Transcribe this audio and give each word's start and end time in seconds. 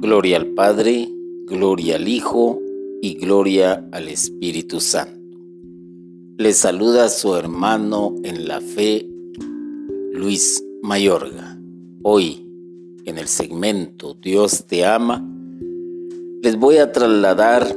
Gloria 0.00 0.36
al 0.36 0.46
Padre, 0.46 1.08
gloria 1.46 1.96
al 1.96 2.06
Hijo 2.06 2.60
y 3.02 3.14
gloria 3.14 3.84
al 3.90 4.08
Espíritu 4.08 4.80
Santo. 4.80 5.36
Le 6.36 6.52
saluda 6.52 7.08
su 7.08 7.34
hermano 7.34 8.14
en 8.22 8.46
la 8.46 8.60
fe, 8.60 9.08
Luis 10.12 10.64
Mayorga. 10.82 11.58
Hoy, 12.04 12.46
en 13.06 13.18
el 13.18 13.26
segmento 13.26 14.16
Dios 14.22 14.66
te 14.68 14.86
ama, 14.86 15.28
les 16.42 16.56
voy 16.56 16.76
a 16.76 16.92
trasladar 16.92 17.76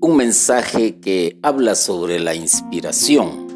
un 0.00 0.16
mensaje 0.16 1.00
que 1.00 1.38
habla 1.42 1.74
sobre 1.74 2.18
la 2.18 2.34
inspiración. 2.34 3.46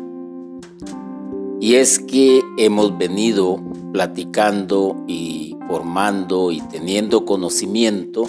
Y 1.61 1.77
es 1.77 1.99
que 1.99 2.43
hemos 2.59 2.99
venido 2.99 3.59
platicando 3.95 5.03
y 5.09 5.50
formando 5.71 6.51
y 6.51 6.61
teniendo 6.63 7.25
conocimiento 7.25 8.29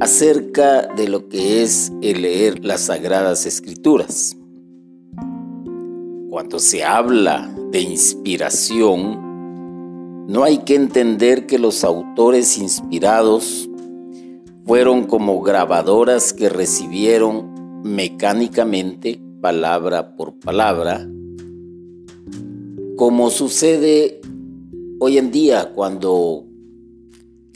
acerca 0.00 0.86
de 0.94 1.08
lo 1.08 1.26
que 1.30 1.62
es 1.62 1.90
el 2.02 2.20
leer 2.20 2.62
las 2.62 2.82
sagradas 2.82 3.46
escrituras. 3.46 4.36
Cuando 6.28 6.58
se 6.58 6.84
habla 6.84 7.50
de 7.72 7.80
inspiración, 7.80 9.16
no 10.28 10.44
hay 10.44 10.58
que 10.58 10.74
entender 10.74 11.46
que 11.46 11.58
los 11.58 11.84
autores 11.84 12.58
inspirados 12.58 13.70
fueron 14.66 15.04
como 15.04 15.40
grabadoras 15.40 16.34
que 16.34 16.50
recibieron 16.50 17.82
mecánicamente, 17.82 19.18
palabra 19.40 20.16
por 20.16 20.38
palabra, 20.38 21.08
como 22.98 23.30
sucede 23.30 24.20
hoy 25.00 25.16
en 25.16 25.30
día 25.30 25.72
cuando 25.74 26.47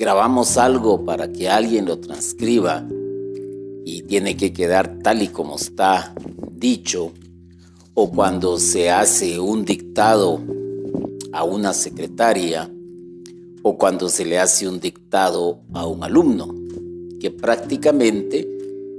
grabamos 0.02 0.56
algo 0.56 1.04
para 1.04 1.30
que 1.30 1.48
alguien 1.48 1.86
lo 1.86 2.00
transcriba 2.00 2.84
y 3.84 4.02
tiene 4.02 4.36
que 4.36 4.52
quedar 4.52 4.98
tal 4.98 5.22
y 5.22 5.28
como 5.28 5.54
está 5.54 6.12
dicho, 6.50 7.12
o 7.94 8.10
cuando 8.10 8.58
se 8.58 8.90
hace 8.90 9.38
un 9.38 9.64
dictado 9.64 10.40
a 11.32 11.44
una 11.44 11.72
secretaria, 11.72 12.68
o 13.62 13.78
cuando 13.78 14.08
se 14.08 14.24
le 14.24 14.40
hace 14.40 14.66
un 14.66 14.80
dictado 14.80 15.60
a 15.72 15.86
un 15.86 16.02
alumno, 16.02 16.52
que 17.20 17.30
prácticamente 17.30 18.48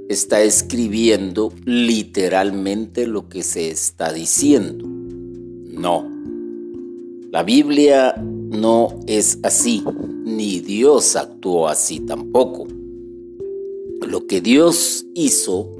está 0.08 0.40
escribiendo 0.40 1.52
literalmente 1.66 3.06
lo 3.06 3.28
que 3.28 3.42
se 3.42 3.68
está 3.68 4.10
diciendo. 4.10 4.86
No, 4.88 6.10
la 7.30 7.42
Biblia 7.42 8.14
no 8.16 9.00
es 9.06 9.38
así 9.42 9.84
ni 10.36 10.60
Dios 10.60 11.16
actuó 11.16 11.68
así 11.68 12.00
tampoco. 12.00 12.66
Lo 14.06 14.26
que 14.26 14.40
Dios 14.40 15.06
hizo 15.14 15.70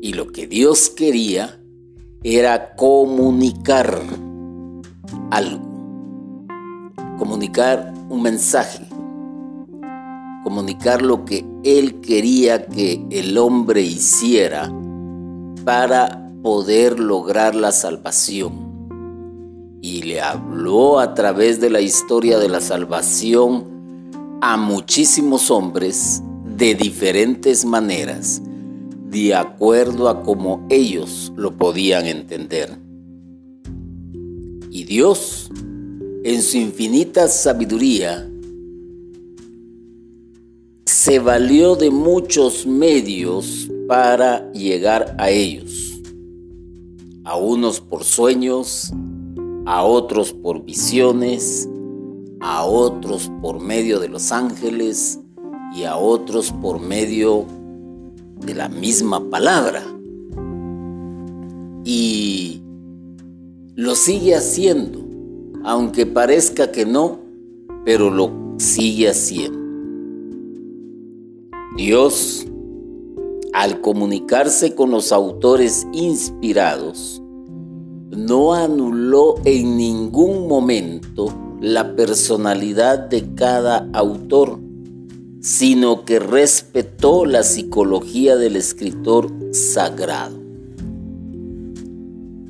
y 0.00 0.14
lo 0.14 0.28
que 0.28 0.46
Dios 0.46 0.90
quería 0.90 1.62
era 2.24 2.74
comunicar 2.74 4.00
algo, 5.30 6.46
comunicar 7.18 7.92
un 8.08 8.22
mensaje, 8.22 8.86
comunicar 10.42 11.02
lo 11.02 11.24
que 11.24 11.44
Él 11.62 12.00
quería 12.00 12.66
que 12.66 13.04
el 13.10 13.38
hombre 13.38 13.82
hiciera 13.82 14.72
para 15.64 16.32
poder 16.42 16.98
lograr 16.98 17.54
la 17.54 17.72
salvación. 17.72 18.72
Y 19.80 20.02
le 20.02 20.20
habló 20.20 21.00
a 21.00 21.14
través 21.14 21.60
de 21.60 21.70
la 21.70 21.80
historia 21.80 22.38
de 22.38 22.48
la 22.48 22.60
salvación 22.60 23.71
a 24.44 24.56
muchísimos 24.56 25.52
hombres 25.52 26.20
de 26.56 26.74
diferentes 26.74 27.64
maneras, 27.64 28.42
de 29.08 29.36
acuerdo 29.36 30.08
a 30.08 30.20
cómo 30.24 30.66
ellos 30.68 31.32
lo 31.36 31.56
podían 31.56 32.06
entender. 32.06 32.76
Y 34.68 34.82
Dios, 34.82 35.48
en 36.24 36.42
su 36.42 36.56
infinita 36.58 37.28
sabiduría, 37.28 38.28
se 40.86 41.20
valió 41.20 41.76
de 41.76 41.92
muchos 41.92 42.66
medios 42.66 43.70
para 43.86 44.50
llegar 44.50 45.14
a 45.20 45.30
ellos, 45.30 46.02
a 47.22 47.36
unos 47.36 47.80
por 47.80 48.02
sueños, 48.02 48.92
a 49.66 49.84
otros 49.84 50.32
por 50.32 50.64
visiones, 50.64 51.68
a 52.42 52.64
otros 52.64 53.30
por 53.40 53.60
medio 53.60 54.00
de 54.00 54.08
los 54.08 54.32
ángeles 54.32 55.20
y 55.74 55.84
a 55.84 55.96
otros 55.96 56.52
por 56.52 56.80
medio 56.80 57.46
de 58.40 58.54
la 58.54 58.68
misma 58.68 59.30
palabra. 59.30 59.82
Y 61.84 62.62
lo 63.76 63.94
sigue 63.94 64.34
haciendo, 64.34 65.00
aunque 65.64 66.04
parezca 66.04 66.72
que 66.72 66.84
no, 66.84 67.20
pero 67.84 68.10
lo 68.10 68.30
sigue 68.58 69.08
haciendo. 69.08 69.62
Dios, 71.76 72.44
al 73.52 73.80
comunicarse 73.80 74.74
con 74.74 74.90
los 74.90 75.12
autores 75.12 75.86
inspirados, 75.92 77.22
no 78.10 78.52
anuló 78.52 79.36
en 79.44 79.76
ningún 79.76 80.48
momento 80.48 81.32
la 81.62 81.94
personalidad 81.94 82.98
de 82.98 83.36
cada 83.36 83.88
autor, 83.92 84.58
sino 85.40 86.04
que 86.04 86.18
respetó 86.18 87.24
la 87.24 87.44
psicología 87.44 88.34
del 88.34 88.56
escritor 88.56 89.30
sagrado. 89.52 90.40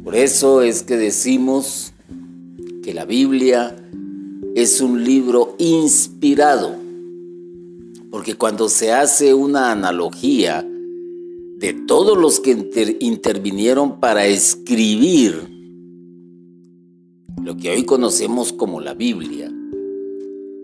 Por 0.03 0.17
eso 0.17 0.63
es 0.63 0.83
que 0.83 0.97
decimos 0.97 1.93
que 2.83 2.95
la 2.95 3.05
Biblia 3.05 3.77
es 4.55 4.81
un 4.81 5.05
libro 5.05 5.57
inspirado, 5.59 6.75
porque 8.11 8.35
cuando 8.37 8.71
se 8.71 8.93
hace 8.93 9.35
una 9.35 9.73
analogía 9.73 10.67
de 11.59 11.75
todos 11.87 12.17
los 12.17 12.41
que 12.41 12.97
intervinieron 13.01 14.01
para 14.01 14.25
escribir 14.25 15.52
lo 17.43 17.57
que 17.57 17.71
hoy 17.71 17.85
conocemos 17.85 18.53
como 18.53 18.81
la 18.81 18.95
Biblia, 18.95 19.51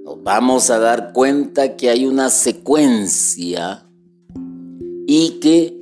nos 0.04 0.22
vamos 0.22 0.70
a 0.70 0.78
dar 0.78 1.12
cuenta 1.12 1.76
que 1.76 1.90
hay 1.90 2.06
una 2.06 2.30
secuencia 2.30 3.88
y 5.06 5.40
que 5.40 5.76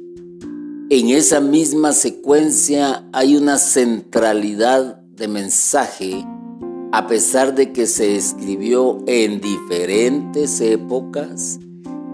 en 0.89 1.11
esa 1.11 1.41
misma 1.41 1.93
secuencia 1.93 3.05
hay 3.13 3.37
una 3.37 3.59
centralidad 3.59 4.97
de 4.97 5.29
mensaje 5.29 6.25
a 6.93 7.07
pesar 7.07 7.55
de 7.55 7.73
que 7.73 7.87
se 7.87 8.17
escribió 8.17 9.03
en 9.07 9.41
diferentes 9.41 10.63
épocas, 10.63 11.59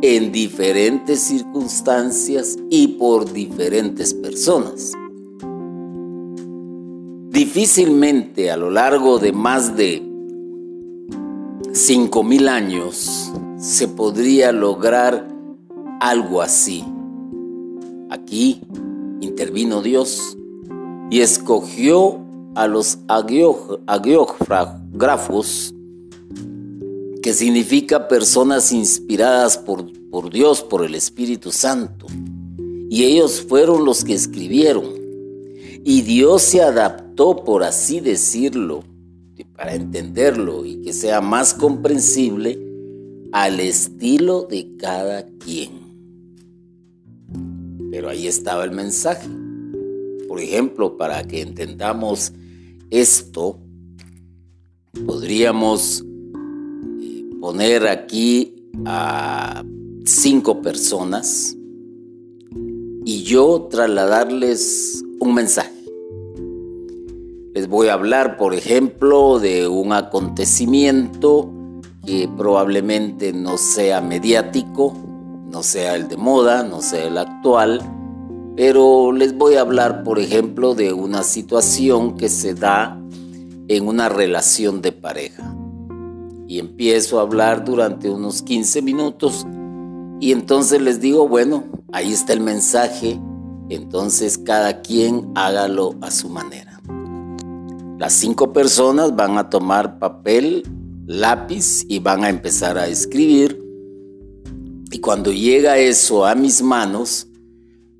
en 0.00 0.32
diferentes 0.32 1.20
circunstancias 1.20 2.56
y 2.68 2.88
por 2.88 3.32
diferentes 3.32 4.12
personas. 4.12 4.92
Difícilmente 7.44 8.52
a 8.52 8.56
lo 8.56 8.70
largo 8.70 9.18
de 9.18 9.32
más 9.32 9.76
de 9.76 10.00
5.000 11.72 12.48
años 12.48 13.32
se 13.58 13.88
podría 13.88 14.52
lograr 14.52 15.26
algo 15.98 16.40
así. 16.40 16.84
Aquí 18.10 18.60
intervino 19.20 19.82
Dios 19.82 20.38
y 21.10 21.18
escogió 21.18 22.20
a 22.54 22.68
los 22.68 22.98
agiógrafos, 23.08 24.54
que 27.24 27.34
significa 27.34 28.06
personas 28.06 28.70
inspiradas 28.70 29.58
por, 29.58 29.90
por 30.10 30.30
Dios, 30.30 30.62
por 30.62 30.84
el 30.84 30.94
Espíritu 30.94 31.50
Santo. 31.50 32.06
Y 32.88 33.02
ellos 33.02 33.44
fueron 33.48 33.84
los 33.84 34.04
que 34.04 34.14
escribieron. 34.14 34.84
Y 35.84 36.02
Dios 36.02 36.42
se 36.42 36.62
adaptó, 36.62 37.01
por 37.14 37.62
así 37.62 38.00
decirlo, 38.00 38.84
para 39.54 39.74
entenderlo 39.74 40.64
y 40.64 40.80
que 40.82 40.92
sea 40.92 41.20
más 41.20 41.54
comprensible 41.54 42.58
al 43.32 43.60
estilo 43.60 44.42
de 44.42 44.76
cada 44.76 45.26
quien. 45.38 45.70
Pero 47.90 48.08
ahí 48.08 48.26
estaba 48.26 48.64
el 48.64 48.72
mensaje. 48.72 49.28
Por 50.28 50.40
ejemplo, 50.40 50.96
para 50.96 51.22
que 51.26 51.42
entendamos 51.42 52.32
esto, 52.90 53.58
podríamos 55.06 56.02
eh, 57.00 57.24
poner 57.40 57.86
aquí 57.86 58.70
a 58.84 59.64
cinco 60.04 60.62
personas 60.62 61.56
y 63.04 63.22
yo 63.22 63.68
trasladarles 63.70 65.04
un 65.20 65.34
mensaje. 65.34 65.81
Les 67.54 67.68
voy 67.68 67.88
a 67.88 67.92
hablar, 67.92 68.38
por 68.38 68.54
ejemplo, 68.54 69.38
de 69.38 69.68
un 69.68 69.92
acontecimiento 69.92 71.50
que 72.06 72.26
probablemente 72.34 73.34
no 73.34 73.58
sea 73.58 74.00
mediático, 74.00 74.94
no 75.50 75.62
sea 75.62 75.94
el 75.96 76.08
de 76.08 76.16
moda, 76.16 76.62
no 76.62 76.80
sea 76.80 77.04
el 77.04 77.18
actual, 77.18 77.82
pero 78.56 79.12
les 79.12 79.36
voy 79.36 79.56
a 79.56 79.60
hablar, 79.60 80.02
por 80.02 80.18
ejemplo, 80.18 80.74
de 80.74 80.94
una 80.94 81.22
situación 81.24 82.16
que 82.16 82.30
se 82.30 82.54
da 82.54 82.98
en 83.68 83.86
una 83.86 84.08
relación 84.08 84.80
de 84.80 84.92
pareja. 84.92 85.54
Y 86.48 86.58
empiezo 86.58 87.18
a 87.18 87.22
hablar 87.22 87.66
durante 87.66 88.08
unos 88.08 88.40
15 88.40 88.80
minutos 88.80 89.46
y 90.20 90.32
entonces 90.32 90.80
les 90.80 91.02
digo, 91.02 91.28
bueno, 91.28 91.64
ahí 91.92 92.14
está 92.14 92.32
el 92.32 92.40
mensaje, 92.40 93.20
entonces 93.68 94.38
cada 94.38 94.80
quien 94.80 95.30
hágalo 95.34 95.96
a 96.00 96.10
su 96.10 96.30
manera. 96.30 96.71
Las 98.02 98.14
cinco 98.14 98.52
personas 98.52 99.14
van 99.14 99.38
a 99.38 99.48
tomar 99.48 100.00
papel, 100.00 100.64
lápiz 101.06 101.84
y 101.86 102.00
van 102.00 102.24
a 102.24 102.30
empezar 102.30 102.76
a 102.76 102.88
escribir. 102.88 103.62
Y 104.90 104.98
cuando 104.98 105.30
llega 105.30 105.78
eso 105.78 106.26
a 106.26 106.34
mis 106.34 106.62
manos, 106.62 107.28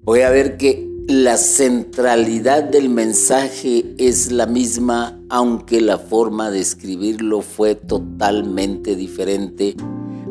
voy 0.02 0.22
a 0.22 0.30
ver 0.30 0.56
que 0.56 0.90
la 1.06 1.36
centralidad 1.36 2.64
del 2.64 2.88
mensaje 2.88 3.94
es 3.96 4.32
la 4.32 4.46
misma, 4.46 5.20
aunque 5.28 5.80
la 5.80 5.98
forma 5.98 6.50
de 6.50 6.58
escribirlo 6.58 7.40
fue 7.40 7.76
totalmente 7.76 8.96
diferente, 8.96 9.76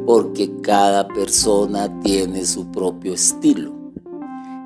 porque 0.05 0.51
cada 0.61 1.07
persona 1.07 1.97
tiene 2.01 2.45
su 2.45 2.69
propio 2.73 3.13
estilo. 3.13 3.71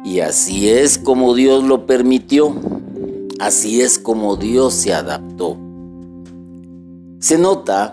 Y 0.04 0.22
así 0.22 0.68
es 0.68 0.98
como 0.98 1.36
Dios 1.36 1.63
lo 1.63 1.86
permitió, 1.86 2.56
así 3.39 3.81
es 3.81 3.99
como 3.99 4.35
Dios 4.35 4.73
se 4.73 4.93
adaptó. 4.93 5.57
Se 7.19 7.37
nota 7.37 7.91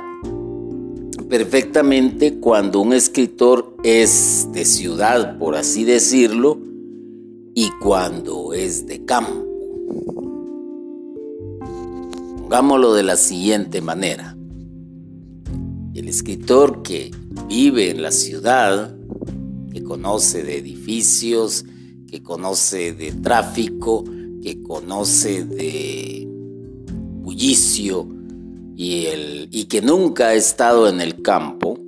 perfectamente 1.28 2.38
cuando 2.38 2.80
un 2.80 2.92
escritor 2.92 3.74
es 3.82 4.48
de 4.52 4.64
ciudad, 4.64 5.38
por 5.38 5.56
así 5.56 5.84
decirlo, 5.84 6.58
y 7.54 7.70
cuando 7.80 8.52
es 8.52 8.86
de 8.86 9.04
campo. 9.04 9.46
Pongámoslo 12.36 12.92
de 12.92 13.02
la 13.02 13.16
siguiente 13.16 13.80
manera. 13.80 14.36
El 15.94 16.08
escritor 16.08 16.82
que 16.82 17.10
vive 17.48 17.90
en 17.90 18.02
la 18.02 18.12
ciudad, 18.12 18.94
que 19.72 19.82
conoce 19.82 20.42
de 20.42 20.58
edificios, 20.58 21.64
que 22.08 22.22
conoce 22.22 22.92
de 22.92 23.12
tráfico, 23.12 24.04
que 24.42 24.62
conoce 24.62 25.44
de 25.44 26.28
bullicio 27.22 28.08
y, 28.76 29.06
el, 29.06 29.48
y 29.50 29.64
que 29.66 29.80
nunca 29.80 30.28
ha 30.28 30.34
estado 30.34 30.88
en 30.88 31.00
el 31.00 31.22
campo, 31.22 31.78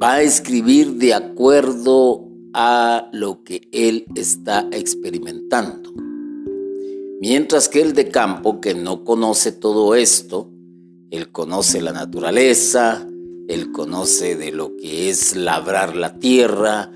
va 0.00 0.14
a 0.14 0.22
escribir 0.22 0.94
de 0.94 1.14
acuerdo 1.14 2.28
a 2.52 3.08
lo 3.12 3.42
que 3.42 3.68
él 3.72 4.06
está 4.14 4.68
experimentando. 4.70 5.92
Mientras 7.20 7.68
que 7.68 7.82
el 7.82 7.94
de 7.94 8.10
campo, 8.10 8.60
que 8.60 8.74
no 8.74 9.04
conoce 9.04 9.50
todo 9.50 9.94
esto, 9.94 10.50
él 11.10 11.30
conoce 11.32 11.80
la 11.80 11.92
naturaleza, 11.92 13.06
él 13.48 13.72
conoce 13.72 14.36
de 14.36 14.52
lo 14.52 14.76
que 14.76 15.10
es 15.10 15.36
labrar 15.36 15.96
la 15.96 16.18
tierra, 16.18 16.90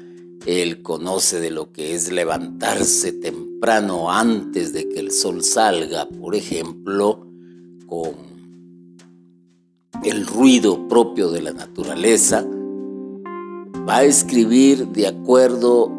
él 0.47 0.83
conoce 0.83 1.41
de 1.41 1.51
lo 1.51 1.73
que 1.73 1.95
es 1.95 2.11
levantarse 2.11 3.13
temprano 3.13 4.11
antes 4.11 4.73
de 4.73 4.89
que 4.89 5.01
el 5.01 5.11
sol 5.11 5.43
salga, 5.43 6.09
por 6.09 6.35
ejemplo, 6.35 7.27
con 7.87 8.13
el 10.05 10.27
ruido 10.27 10.87
propio 10.89 11.31
de 11.31 11.43
la 11.43 11.53
naturaleza, 11.53 12.47
va 13.89 13.99
a 13.99 14.05
escribir 14.05 14.87
de 14.89 15.09
acuerdo 15.09 15.93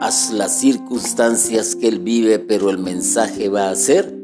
a 0.00 0.10
las 0.32 0.58
circunstancias 0.58 1.74
que 1.74 1.88
él 1.88 2.00
vive, 2.00 2.38
pero 2.38 2.70
el 2.70 2.78
mensaje 2.78 3.48
va 3.48 3.70
a 3.70 3.76
ser 3.76 4.14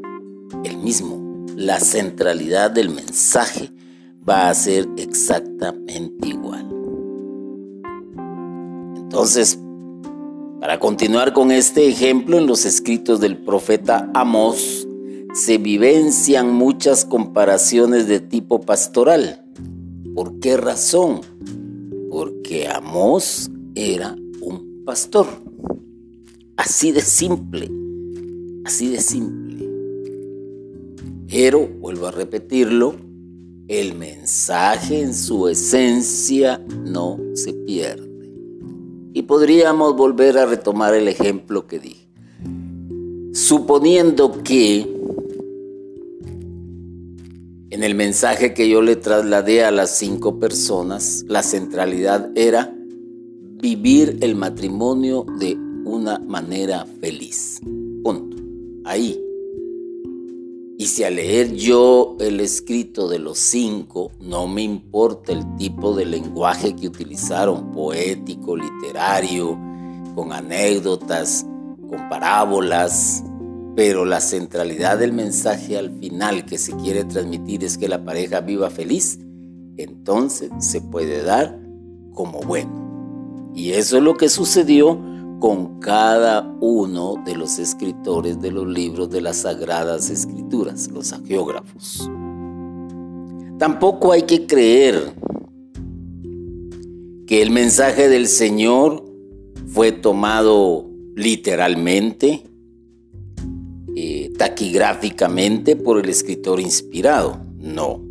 el 0.63 0.77
mismo. 0.77 1.45
La 1.55 1.79
centralidad 1.79 2.71
del 2.71 2.89
mensaje 2.89 3.71
va 4.27 4.49
a 4.49 4.53
ser 4.53 4.87
exactamente 4.97 6.27
igual. 6.27 6.82
Entonces, 9.13 9.59
para 10.59 10.79
continuar 10.79 11.33
con 11.33 11.51
este 11.51 11.87
ejemplo, 11.87 12.39
en 12.39 12.47
los 12.47 12.65
escritos 12.65 13.19
del 13.19 13.37
profeta 13.37 14.09
Amós 14.15 14.87
se 15.35 15.59
vivencian 15.59 16.51
muchas 16.51 17.05
comparaciones 17.05 18.07
de 18.07 18.19
tipo 18.19 18.61
pastoral. 18.61 19.45
¿Por 20.15 20.39
qué 20.39 20.57
razón? 20.57 21.21
porque 22.09 22.67
Amós 22.67 23.49
era 23.75 24.15
un 24.41 24.83
pastor. 24.83 25.27
Así 26.57 26.91
de 26.91 27.01
simple, 27.01 27.71
así 28.65 28.89
de 28.89 28.99
simple. 28.99 29.69
Pero, 31.27 31.67
vuelvo 31.67 32.07
a 32.07 32.11
repetirlo, 32.11 32.95
el 33.67 33.95
mensaje 33.95 35.01
en 35.01 35.15
su 35.15 35.47
esencia 35.47 36.63
no 36.83 37.19
se 37.33 37.53
pierde. 37.53 38.12
Y 39.13 39.23
podríamos 39.23 39.95
volver 39.95 40.37
a 40.37 40.45
retomar 40.45 40.93
el 40.93 41.07
ejemplo 41.07 41.67
que 41.67 41.79
dije. 41.79 42.09
Suponiendo 43.33 44.43
que 44.43 44.81
en 47.69 47.83
el 47.83 47.95
mensaje 47.95 48.53
que 48.53 48.69
yo 48.69 48.81
le 48.81 48.95
trasladé 48.95 49.63
a 49.63 49.71
las 49.71 49.97
cinco 49.97 50.39
personas, 50.39 51.25
la 51.27 51.41
centralidad 51.41 52.29
era 52.35 52.71
vivir 53.63 54.17
el 54.21 54.35
matrimonio 54.35 55.25
de 55.39 55.57
una 55.83 56.19
manera 56.19 56.85
feliz. 56.99 57.59
Punto. 58.03 58.37
Ahí. 58.83 59.22
Y 60.83 60.87
si 60.87 61.05
al 61.05 61.15
leer 61.15 61.53
yo 61.53 62.17
el 62.19 62.41
escrito 62.41 63.07
de 63.07 63.17
los 63.17 63.39
cinco, 63.39 64.11
no 64.19 64.49
me 64.49 64.63
importa 64.63 65.31
el 65.31 65.55
tipo 65.55 65.95
de 65.95 66.03
lenguaje 66.03 66.75
que 66.75 66.89
utilizaron, 66.89 67.71
poético, 67.71 68.57
literario, 68.57 69.57
con 70.13 70.33
anécdotas, 70.33 71.45
con 71.89 72.09
parábolas, 72.09 73.23
pero 73.77 74.03
la 74.03 74.19
centralidad 74.19 74.97
del 74.97 75.13
mensaje 75.13 75.77
al 75.77 75.89
final 75.99 76.43
que 76.43 76.57
se 76.57 76.75
quiere 76.75 77.05
transmitir 77.05 77.63
es 77.63 77.77
que 77.77 77.87
la 77.87 78.03
pareja 78.03 78.41
viva 78.41 78.69
feliz, 78.69 79.19
entonces 79.77 80.51
se 80.59 80.81
puede 80.81 81.23
dar 81.23 81.61
como 82.11 82.41
bueno. 82.41 83.53
Y 83.55 83.71
eso 83.71 83.95
es 83.95 84.03
lo 84.03 84.15
que 84.15 84.27
sucedió 84.27 84.99
con 85.43 85.81
cada 85.81 86.55
uno 86.61 87.21
de 87.25 87.35
los 87.35 87.59
escritores 87.59 88.39
de 88.39 88.49
los 88.49 88.65
libros 88.65 89.09
de 89.09 89.19
las 89.19 89.39
sagradas 89.41 90.09
escrituras, 90.09 90.89
los 90.89 91.11
agiógrafos. 91.11 92.09
Tampoco 93.59 94.13
hay 94.13 94.21
que 94.21 94.47
creer 94.47 95.13
que 97.27 97.41
el 97.41 97.51
mensaje 97.51 98.07
del 98.07 98.27
Señor 98.27 99.03
fue 99.67 99.91
tomado 99.91 100.89
literalmente 101.13 102.43
taquigráficamente 104.37 105.75
por 105.75 105.99
el 105.99 106.07
escritor 106.07 106.61
inspirado. 106.61 107.45
No. 107.57 108.01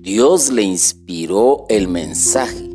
Dios 0.00 0.52
le 0.52 0.62
inspiró 0.62 1.66
el 1.68 1.88
mensaje. 1.88 2.70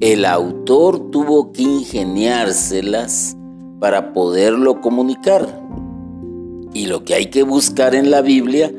El 0.00 0.26
autor 0.26 1.10
tuvo 1.10 1.52
que 1.52 1.62
ingeniárselas 1.62 3.34
para 3.80 4.12
poderlo 4.12 4.82
comunicar. 4.82 5.62
Y 6.74 6.86
lo 6.86 7.02
que 7.04 7.14
hay 7.14 7.26
que 7.26 7.42
buscar 7.42 7.94
en 7.94 8.10
la 8.10 8.20
Biblia 8.20 8.70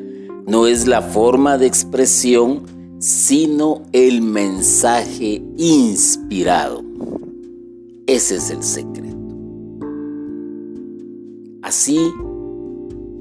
no 0.45 0.67
es 0.67 0.85
la 0.85 1.01
forma 1.01 1.57
de 1.57 1.65
expresión, 1.65 2.61
sino 2.99 3.81
el 3.93 4.21
mensaje 4.21 5.41
inspirado. 5.57 6.83
Ese 8.05 8.35
es 8.35 8.51
el 8.51 8.61
secreto. 8.61 9.17
Así 11.63 11.99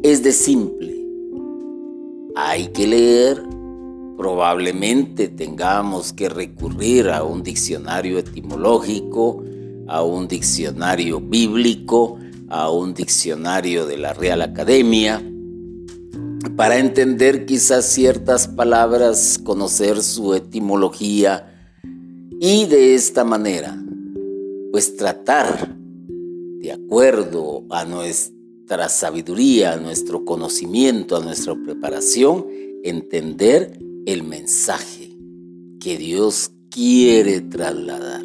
es 0.02 0.22
de 0.22 0.32
simple. 0.32 0.94
Hay 2.36 2.68
que 2.68 2.86
leer, 2.86 3.42
probablemente 4.16 5.28
tengamos 5.28 6.12
que 6.12 6.28
recurrir 6.28 7.11
a 7.11 7.23
un 7.23 7.42
diccionario 7.42 8.18
etimológico, 8.18 9.44
a 9.88 10.02
un 10.02 10.26
diccionario 10.26 11.20
bíblico, 11.20 12.18
a 12.49 12.70
un 12.70 12.94
diccionario 12.94 13.87
de 13.87 13.99
la 13.99 14.14
Real 14.14 14.42
Academia, 14.42 15.23
para 16.56 16.78
entender 16.78 17.44
quizás 17.44 17.87
ciertas 17.87 18.49
palabras, 18.49 19.38
conocer 19.42 20.02
su 20.02 20.35
etimología 20.35 21.52
y 22.40 22.66
de 22.66 22.94
esta 22.94 23.25
manera, 23.25 23.76
pues 24.73 24.96
tratar 24.96 25.76
de 26.61 26.73
acuerdo 26.73 27.64
a 27.70 27.85
nuestra 27.85 28.88
sabiduría, 28.88 29.75
a 29.75 29.76
nuestro 29.76 30.25
conocimiento, 30.25 31.16
a 31.16 31.20
nuestra 31.20 31.54
preparación, 31.54 32.46
entender 32.82 33.85
el 34.06 34.22
mensaje 34.22 35.10
que 35.80 35.98
Dios 35.98 36.52
quiere 36.70 37.40
trasladar. 37.40 38.25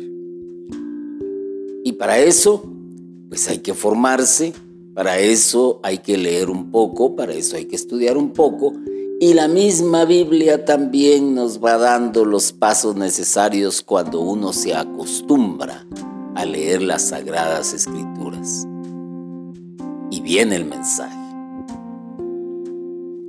Y 1.83 1.93
para 1.93 2.19
eso, 2.19 2.63
pues 3.29 3.49
hay 3.49 3.57
que 3.57 3.73
formarse, 3.73 4.53
para 4.93 5.19
eso 5.19 5.79
hay 5.81 5.97
que 5.97 6.17
leer 6.17 6.51
un 6.51 6.69
poco, 6.69 7.15
para 7.15 7.33
eso 7.33 7.57
hay 7.57 7.65
que 7.65 7.75
estudiar 7.75 8.15
un 8.15 8.31
poco. 8.31 8.73
Y 9.19 9.33
la 9.33 9.47
misma 9.47 10.05
Biblia 10.05 10.65
también 10.65 11.33
nos 11.33 11.63
va 11.63 11.77
dando 11.77 12.25
los 12.25 12.51
pasos 12.53 12.95
necesarios 12.95 13.81
cuando 13.81 14.21
uno 14.21 14.53
se 14.53 14.75
acostumbra 14.75 15.87
a 16.35 16.45
leer 16.45 16.83
las 16.83 17.09
sagradas 17.09 17.73
escrituras. 17.73 18.67
Y 20.11 20.21
viene 20.21 20.57
el 20.57 20.65
mensaje. 20.65 21.17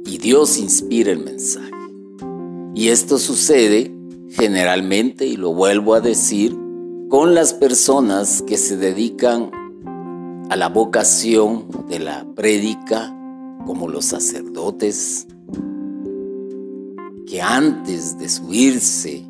Y 0.04 0.18
Dios 0.18 0.59
inspira 0.59 1.12
el 1.12 1.25
mensaje. 1.25 1.72
Y 2.75 2.88
esto 2.88 3.19
sucede 3.19 3.95
generalmente, 4.31 5.26
y 5.26 5.37
lo 5.37 5.52
vuelvo 5.52 5.95
a 5.95 6.00
decir, 6.00 6.57
con 7.11 7.35
las 7.35 7.52
personas 7.52 8.43
que 8.43 8.57
se 8.57 8.79
dedican 8.79 9.50
a 10.49 10.57
la 10.57 10.69
vocación 10.69 11.67
de 11.88 11.99
la 11.99 12.26
prédica, 12.35 13.14
como 13.67 13.88
los 13.88 14.07
sacerdotes, 14.07 15.26
que 17.26 17.43
antes 17.43 18.19
de 18.19 18.29
subirse 18.29 19.26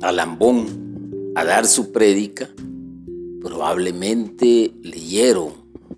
al 0.00 0.20
ambón 0.20 1.32
a 1.34 1.44
dar 1.44 1.66
su 1.66 1.92
prédica, 1.92 2.48
probablemente 3.42 4.72
leyeron 4.82 5.52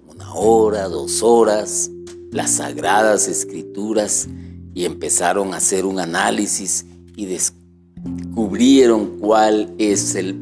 una 0.08 0.34
hora, 0.34 0.88
dos 0.88 1.22
horas, 1.22 1.90
las 2.30 2.56
sagradas 2.56 3.28
escrituras 3.28 4.28
y 4.74 4.84
empezaron 4.84 5.54
a 5.54 5.58
hacer 5.58 5.86
un 5.86 5.98
análisis 5.98 6.84
y 7.16 7.26
descubrieron 7.26 9.18
cuál 9.18 9.74
es 9.78 10.14
el 10.14 10.34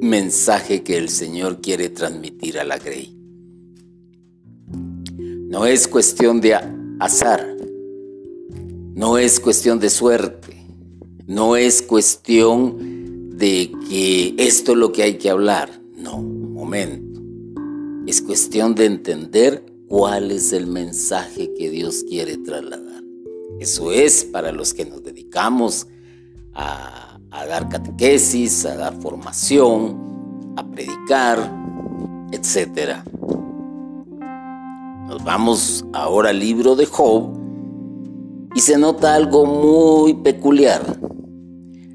mensaje 0.00 0.82
que 0.82 0.96
el 0.96 1.08
Señor 1.08 1.60
quiere 1.60 1.88
transmitir 1.88 2.58
a 2.58 2.64
la 2.64 2.78
Grey. 2.78 3.16
No 5.48 5.66
es 5.66 5.88
cuestión 5.88 6.40
de 6.40 6.54
azar, 6.98 7.56
no 8.94 9.18
es 9.18 9.40
cuestión 9.40 9.78
de 9.80 9.90
suerte, 9.90 10.56
no 11.26 11.56
es 11.56 11.82
cuestión 11.82 13.36
de 13.36 13.72
que 13.88 14.34
esto 14.38 14.72
es 14.72 14.78
lo 14.78 14.92
que 14.92 15.02
hay 15.02 15.14
que 15.18 15.28
hablar. 15.28 15.70
No, 15.96 16.22
momento. 16.22 17.20
Es 18.06 18.22
cuestión 18.22 18.74
de 18.74 18.86
entender 18.86 19.71
cuál 19.92 20.30
es 20.30 20.54
el 20.54 20.68
mensaje 20.68 21.52
que 21.52 21.68
Dios 21.68 22.02
quiere 22.08 22.38
trasladar. 22.38 23.02
Eso 23.60 23.92
es 23.92 24.24
para 24.24 24.50
los 24.50 24.72
que 24.72 24.86
nos 24.86 25.04
dedicamos 25.04 25.86
a, 26.54 27.18
dar 27.30 27.68
catequesis, 27.68 28.64
a 28.64 28.74
dar 28.74 28.94
formación, 29.02 30.54
a 30.56 30.64
predicar, 30.64 31.38
etc. 32.32 33.04
Nos 35.08 35.22
vamos 35.24 35.84
ahora 35.92 36.30
al 36.30 36.38
libro 36.38 36.74
de 36.74 36.86
Job 36.86 37.38
y 38.54 38.60
se 38.60 38.78
nota 38.78 39.14
algo 39.14 39.44
muy 39.44 40.14
peculiar. 40.14 40.80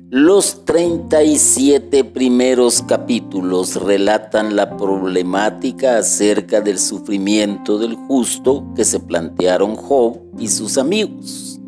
Los 0.10 0.64
37 0.64 2.06
primeros 2.06 2.82
capítulos 2.82 3.76
relatan 3.76 4.56
la 4.56 4.78
problemática 4.78 5.98
acerca 5.98 6.62
del 6.62 6.80
sufrimiento 6.80 7.78
del 7.78 7.96
justo 7.96 8.64
que 8.74 8.86
se 8.86 9.02
plantearon 9.02 9.76
Job 9.76 10.20
y 10.40 10.48
sus 10.48 10.78
amigos. 10.78 11.60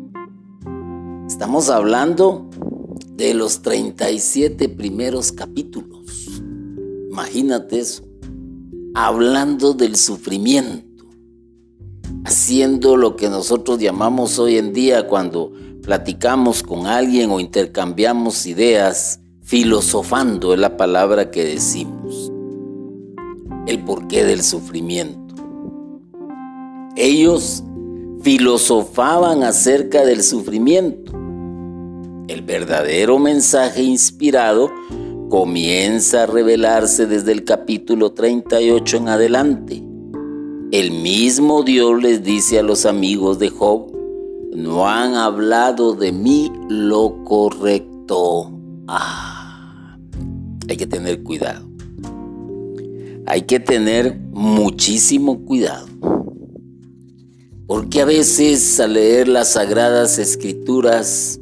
Estamos 1.26 1.68
hablando 1.68 2.48
de 3.10 3.34
los 3.34 3.60
37 3.60 4.70
primeros 4.70 5.32
capítulos. 5.32 6.40
Imagínate 7.10 7.80
eso. 7.80 8.04
Hablando 8.94 9.74
del 9.74 9.96
sufrimiento. 9.96 11.04
Haciendo 12.24 12.96
lo 12.96 13.16
que 13.16 13.28
nosotros 13.28 13.78
llamamos 13.78 14.38
hoy 14.38 14.56
en 14.56 14.72
día 14.72 15.06
cuando 15.06 15.52
platicamos 15.90 16.62
con 16.62 16.86
alguien 16.86 17.32
o 17.32 17.40
intercambiamos 17.40 18.46
ideas, 18.46 19.18
filosofando 19.42 20.54
es 20.54 20.60
la 20.60 20.76
palabra 20.76 21.32
que 21.32 21.44
decimos. 21.44 22.30
El 23.66 23.82
porqué 23.82 24.24
del 24.24 24.44
sufrimiento. 24.44 25.34
Ellos 26.94 27.64
filosofaban 28.22 29.42
acerca 29.42 30.04
del 30.04 30.22
sufrimiento. 30.22 31.10
El 32.28 32.42
verdadero 32.42 33.18
mensaje 33.18 33.82
inspirado 33.82 34.70
comienza 35.28 36.22
a 36.22 36.26
revelarse 36.26 37.06
desde 37.06 37.32
el 37.32 37.42
capítulo 37.42 38.12
38 38.12 38.96
en 38.96 39.08
adelante. 39.08 39.82
El 40.70 40.92
mismo 40.92 41.64
Dios 41.64 42.00
les 42.00 42.22
dice 42.22 42.60
a 42.60 42.62
los 42.62 42.86
amigos 42.86 43.40
de 43.40 43.50
Job, 43.50 43.89
no 44.62 44.88
han 44.88 45.14
hablado 45.14 45.94
de 45.94 46.12
mí 46.12 46.52
lo 46.68 47.24
correcto. 47.24 48.52
Ah, 48.86 49.98
hay 50.68 50.76
que 50.76 50.86
tener 50.86 51.22
cuidado. 51.22 51.68
Hay 53.26 53.42
que 53.42 53.60
tener 53.60 54.18
muchísimo 54.32 55.44
cuidado. 55.44 55.86
Porque 57.66 58.02
a 58.02 58.04
veces 58.04 58.80
al 58.80 58.94
leer 58.94 59.28
las 59.28 59.52
sagradas 59.52 60.18
escrituras 60.18 61.40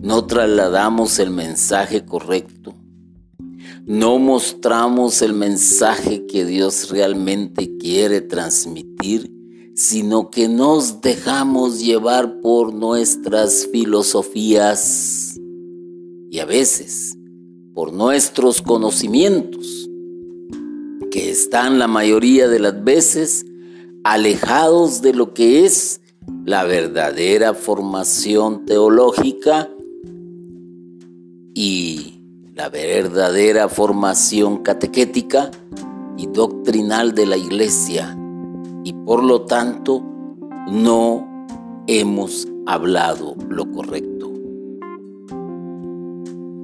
no 0.00 0.26
trasladamos 0.26 1.18
el 1.18 1.30
mensaje 1.30 2.04
correcto. 2.04 2.74
No 3.84 4.18
mostramos 4.18 5.22
el 5.22 5.32
mensaje 5.32 6.26
que 6.26 6.44
Dios 6.44 6.90
realmente 6.90 7.76
quiere 7.78 8.20
transmitir 8.20 9.41
sino 9.82 10.30
que 10.30 10.48
nos 10.48 11.00
dejamos 11.00 11.80
llevar 11.80 12.40
por 12.40 12.72
nuestras 12.72 13.66
filosofías 13.66 15.34
y 16.30 16.38
a 16.38 16.44
veces 16.44 17.18
por 17.74 17.92
nuestros 17.92 18.62
conocimientos, 18.62 19.90
que 21.10 21.32
están 21.32 21.80
la 21.80 21.88
mayoría 21.88 22.46
de 22.46 22.60
las 22.60 22.84
veces 22.84 23.44
alejados 24.04 25.02
de 25.02 25.14
lo 25.14 25.34
que 25.34 25.64
es 25.64 26.00
la 26.44 26.62
verdadera 26.62 27.52
formación 27.52 28.64
teológica 28.64 29.68
y 31.54 32.20
la 32.54 32.68
verdadera 32.68 33.68
formación 33.68 34.58
catequética 34.58 35.50
y 36.16 36.28
doctrinal 36.28 37.16
de 37.16 37.26
la 37.26 37.36
iglesia 37.36 38.16
y 38.84 38.92
por 38.92 39.22
lo 39.22 39.42
tanto 39.42 40.02
no 40.70 41.46
hemos 41.86 42.48
hablado 42.66 43.36
lo 43.48 43.70
correcto. 43.70 44.30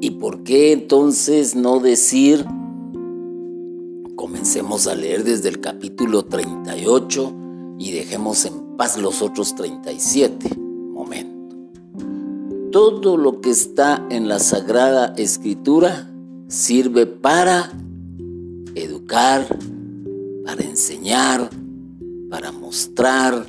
¿Y 0.00 0.12
por 0.12 0.44
qué 0.44 0.72
entonces 0.72 1.56
no 1.56 1.80
decir, 1.80 2.44
comencemos 4.14 4.87
a 4.87 4.94
leer 4.94 5.25
desde 5.25 5.48
el 5.48 5.60
capítulo 5.60 6.25
38 6.25 7.34
y 7.78 7.92
dejemos 7.92 8.44
en 8.44 8.76
paz 8.76 8.96
los 8.98 9.22
otros 9.22 9.54
37? 9.56 10.56
Momento. 10.56 11.56
Todo 12.70 13.16
lo 13.16 13.40
que 13.40 13.50
está 13.50 14.06
en 14.10 14.28
la 14.28 14.38
Sagrada 14.38 15.14
Escritura 15.16 16.08
sirve 16.46 17.06
para 17.06 17.72
educar, 18.75 19.46
para 20.44 20.62
enseñar, 20.62 21.50
para 22.28 22.52
mostrar, 22.52 23.47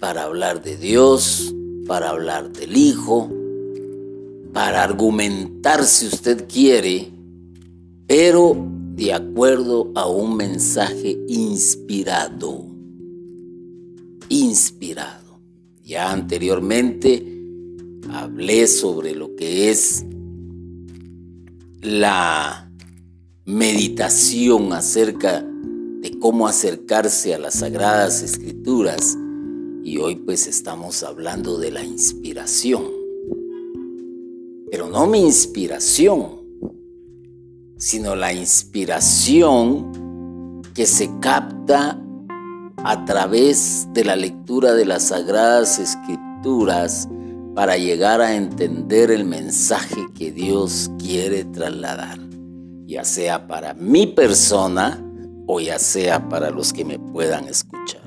para 0.00 0.24
hablar 0.24 0.62
de 0.62 0.76
Dios, 0.76 1.54
para 1.86 2.10
hablar 2.10 2.52
del 2.52 2.76
Hijo, 2.76 3.30
para 4.52 4.82
argumentar 4.82 5.84
si 5.84 6.06
usted 6.06 6.46
quiere, 6.48 7.10
pero 8.06 8.56
de 8.94 9.12
acuerdo 9.12 9.90
a 9.94 10.06
un 10.06 10.36
mensaje 10.36 11.18
inspirado. 11.28 12.66
Inspirado. 14.28 15.40
Ya 15.82 16.10
anteriormente 16.10 17.22
hablé 18.10 18.66
sobre 18.66 19.14
lo 19.14 19.34
que 19.34 19.70
es 19.70 20.04
la 21.82 22.70
meditación 23.44 24.72
acerca 24.72 25.44
cómo 26.24 26.48
acercarse 26.48 27.34
a 27.34 27.38
las 27.38 27.56
sagradas 27.56 28.22
escrituras 28.22 29.14
y 29.82 29.98
hoy 29.98 30.16
pues 30.16 30.46
estamos 30.46 31.02
hablando 31.02 31.58
de 31.58 31.70
la 31.70 31.84
inspiración. 31.84 32.82
Pero 34.70 34.88
no 34.88 35.06
mi 35.06 35.20
inspiración, 35.20 36.40
sino 37.76 38.16
la 38.16 38.32
inspiración 38.32 39.92
que 40.72 40.86
se 40.86 41.10
capta 41.20 42.02
a 42.78 43.04
través 43.04 43.86
de 43.92 44.06
la 44.06 44.16
lectura 44.16 44.72
de 44.72 44.86
las 44.86 45.08
sagradas 45.08 45.78
escrituras 45.78 47.06
para 47.54 47.76
llegar 47.76 48.22
a 48.22 48.34
entender 48.34 49.10
el 49.10 49.26
mensaje 49.26 50.06
que 50.14 50.32
Dios 50.32 50.90
quiere 50.98 51.44
trasladar, 51.44 52.18
ya 52.86 53.04
sea 53.04 53.46
para 53.46 53.74
mi 53.74 54.06
persona 54.06 55.03
o 55.46 55.60
ya 55.60 55.78
sea 55.78 56.28
para 56.28 56.50
los 56.50 56.72
que 56.72 56.84
me 56.84 56.98
puedan 56.98 57.48
escuchar. 57.48 58.02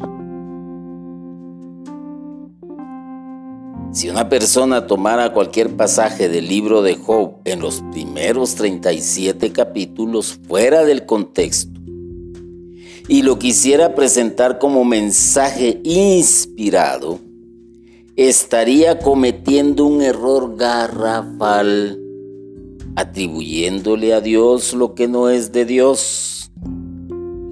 Si 3.92 4.10
una 4.10 4.30
persona 4.30 4.86
tomara 4.86 5.34
cualquier 5.34 5.76
pasaje 5.76 6.30
del 6.30 6.48
libro 6.48 6.82
de 6.82 6.96
Job 6.96 7.38
en 7.46 7.62
los 7.62 7.82
primeros 7.92 8.54
37 8.56 9.52
capítulos 9.52 10.40
fuera 10.48 10.84
del 10.84 11.06
contexto 11.06 11.80
y 13.08 13.24
lo 13.24 13.40
quisiera 13.40 13.96
presentar 13.96 14.60
como 14.60 14.84
mensaje 14.84 15.80
inspirado, 15.84 17.20
estaría 18.18 19.00
cometiendo 19.00 19.86
un 19.86 20.02
error 20.02 20.58
garrafal, 20.58 21.98
atribuyéndole 22.96 24.14
a 24.14 24.22
Dios 24.22 24.74
lo 24.74 24.94
que 24.94 25.08
no 25.08 25.30
es 25.30 25.52
de 25.54 25.66
Dios. 25.66 26.37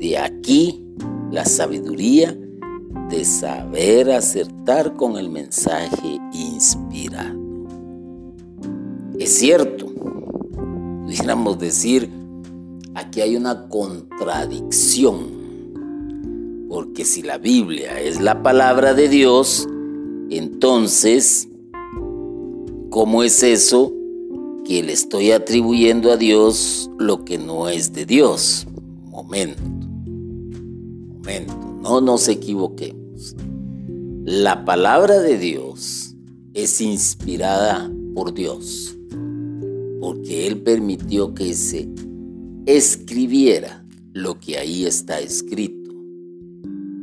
De 0.05 0.19
aquí 0.19 0.85
la 1.31 1.45
sabiduría 1.45 2.37
de 3.09 3.25
saber 3.25 4.11
acertar 4.11 4.93
con 4.93 5.17
el 5.17 5.31
mensaje 5.31 6.19
inspirado. 6.31 7.39
Es 9.17 9.39
cierto, 9.39 9.87
pudiéramos 11.05 11.57
decir, 11.57 12.11
aquí 12.93 13.21
hay 13.21 13.35
una 13.35 13.67
contradicción, 13.67 15.17
porque 16.69 17.03
si 17.03 17.23
la 17.23 17.39
Biblia 17.39 17.99
es 17.99 18.21
la 18.21 18.43
palabra 18.43 18.93
de 18.93 19.09
Dios, 19.09 19.67
entonces, 20.29 21.47
¿cómo 22.91 23.23
es 23.23 23.41
eso 23.41 23.91
que 24.65 24.83
le 24.83 24.93
estoy 24.93 25.31
atribuyendo 25.31 26.11
a 26.11 26.17
Dios 26.17 26.91
lo 26.99 27.25
que 27.25 27.39
no 27.39 27.69
es 27.69 27.91
de 27.91 28.05
Dios? 28.05 28.67
Momento, 29.09 29.74
no 31.81 32.01
nos 32.01 32.27
equivoquemos. 32.27 33.35
La 34.25 34.65
palabra 34.65 35.19
de 35.19 35.37
Dios 35.37 36.15
es 36.53 36.81
inspirada 36.81 37.91
por 38.13 38.33
Dios, 38.33 38.97
porque 39.99 40.47
Él 40.47 40.61
permitió 40.61 41.33
que 41.33 41.53
se 41.53 41.89
escribiera 42.65 43.85
lo 44.13 44.39
que 44.39 44.57
ahí 44.57 44.85
está 44.85 45.19
escrito. 45.19 45.91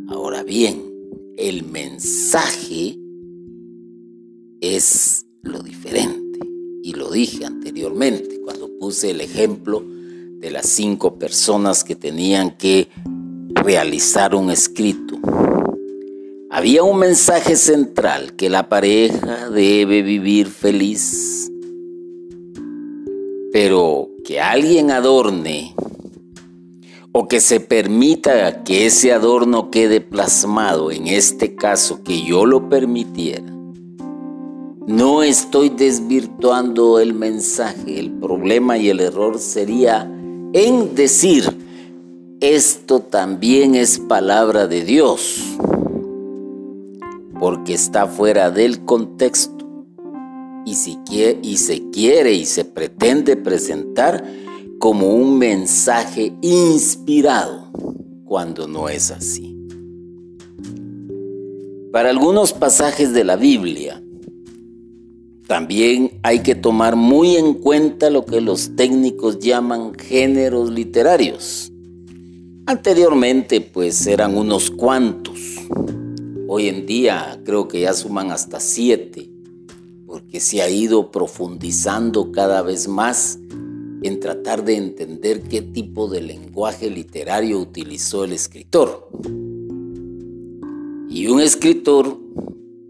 Ahora 0.08 0.42
bien, 0.42 0.82
el 1.36 1.64
mensaje 1.64 2.98
es 4.60 5.26
lo 5.42 5.62
diferente. 5.62 6.38
Y 6.82 6.94
lo 6.94 7.10
dije 7.10 7.44
anteriormente 7.44 8.40
cuando 8.40 8.70
puse 8.78 9.10
el 9.10 9.20
ejemplo 9.20 9.84
de 10.38 10.50
las 10.50 10.66
cinco 10.66 11.18
personas 11.18 11.84
que 11.84 11.94
tenían 11.94 12.56
que 12.56 12.88
realizar 13.62 14.34
un 14.34 14.50
escrito. 14.50 15.16
Había 16.50 16.82
un 16.82 16.98
mensaje 16.98 17.56
central 17.56 18.34
que 18.34 18.50
la 18.50 18.68
pareja 18.68 19.48
debe 19.48 20.02
vivir 20.02 20.48
feliz, 20.48 21.50
pero 23.52 24.10
que 24.24 24.40
alguien 24.40 24.90
adorne 24.90 25.74
o 27.12 27.28
que 27.28 27.40
se 27.40 27.60
permita 27.60 28.64
que 28.64 28.86
ese 28.86 29.12
adorno 29.12 29.70
quede 29.70 30.00
plasmado, 30.00 30.90
en 30.90 31.06
este 31.06 31.54
caso 31.54 32.02
que 32.02 32.22
yo 32.22 32.44
lo 32.46 32.68
permitiera, 32.68 33.52
no 34.86 35.22
estoy 35.22 35.68
desvirtuando 35.68 36.98
el 36.98 37.14
mensaje. 37.14 38.00
El 38.00 38.10
problema 38.10 38.78
y 38.78 38.88
el 38.88 39.00
error 39.00 39.38
sería 39.38 40.10
en 40.52 40.94
decir, 40.94 41.61
esto 42.42 42.98
también 42.98 43.76
es 43.76 44.00
palabra 44.00 44.66
de 44.66 44.84
Dios, 44.84 45.56
porque 47.38 47.72
está 47.72 48.08
fuera 48.08 48.50
del 48.50 48.84
contexto. 48.84 49.64
Y, 50.66 50.74
si 50.74 50.96
quiere, 51.06 51.38
y 51.40 51.56
se 51.56 51.88
quiere 51.90 52.32
y 52.32 52.44
se 52.44 52.64
pretende 52.64 53.36
presentar 53.36 54.24
como 54.80 55.14
un 55.14 55.38
mensaje 55.38 56.32
inspirado, 56.40 57.70
cuando 58.24 58.66
no 58.66 58.88
es 58.88 59.12
así. 59.12 59.56
Para 61.92 62.10
algunos 62.10 62.52
pasajes 62.52 63.12
de 63.12 63.22
la 63.22 63.36
Biblia, 63.36 64.02
también 65.46 66.18
hay 66.24 66.40
que 66.40 66.56
tomar 66.56 66.96
muy 66.96 67.36
en 67.36 67.54
cuenta 67.54 68.10
lo 68.10 68.26
que 68.26 68.40
los 68.40 68.74
técnicos 68.74 69.38
llaman 69.38 69.94
géneros 69.94 70.70
literarios. 70.70 71.71
Anteriormente 72.66 73.60
pues 73.60 74.06
eran 74.06 74.36
unos 74.36 74.70
cuantos. 74.70 75.40
Hoy 76.46 76.68
en 76.68 76.86
día 76.86 77.40
creo 77.44 77.66
que 77.66 77.80
ya 77.80 77.92
suman 77.92 78.30
hasta 78.30 78.60
siete, 78.60 79.28
porque 80.06 80.38
se 80.38 80.62
ha 80.62 80.70
ido 80.70 81.10
profundizando 81.10 82.30
cada 82.30 82.62
vez 82.62 82.86
más 82.86 83.40
en 84.02 84.20
tratar 84.20 84.64
de 84.64 84.76
entender 84.76 85.42
qué 85.42 85.60
tipo 85.60 86.06
de 86.08 86.22
lenguaje 86.22 86.88
literario 86.88 87.58
utilizó 87.58 88.24
el 88.24 88.32
escritor. 88.32 89.08
Y 91.08 91.26
un 91.26 91.40
escritor 91.40 92.16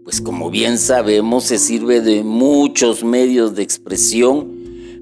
pues 0.03 0.21
como 0.21 0.51
bien 0.51 0.77
sabemos 0.77 1.45
se 1.45 1.57
sirve 1.57 1.99
de 2.01 2.23
muchos 2.23 3.03
medios 3.03 3.55
de 3.55 3.63
expresión 3.63 4.51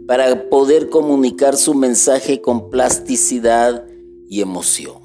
para 0.08 0.50
poder 0.50 0.90
comunicar 0.90 1.58
su 1.58 1.74
mensaje 1.74 2.40
con 2.40 2.70
plasticidad 2.70 3.91
y 4.32 4.40
emoción. 4.40 4.96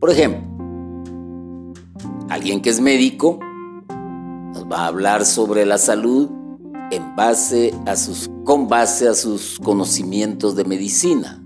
Por 0.00 0.10
ejemplo, 0.10 0.42
alguien 2.28 2.60
que 2.60 2.68
es 2.68 2.80
médico 2.80 3.38
nos 4.52 4.64
va 4.64 4.80
a 4.80 4.86
hablar 4.88 5.24
sobre 5.24 5.64
la 5.64 5.78
salud 5.78 6.28
en 6.90 7.14
base 7.14 7.72
a 7.86 7.94
sus, 7.94 8.28
con 8.44 8.66
base 8.66 9.06
a 9.06 9.14
sus 9.14 9.60
conocimientos 9.60 10.56
de 10.56 10.64
medicina. 10.64 11.40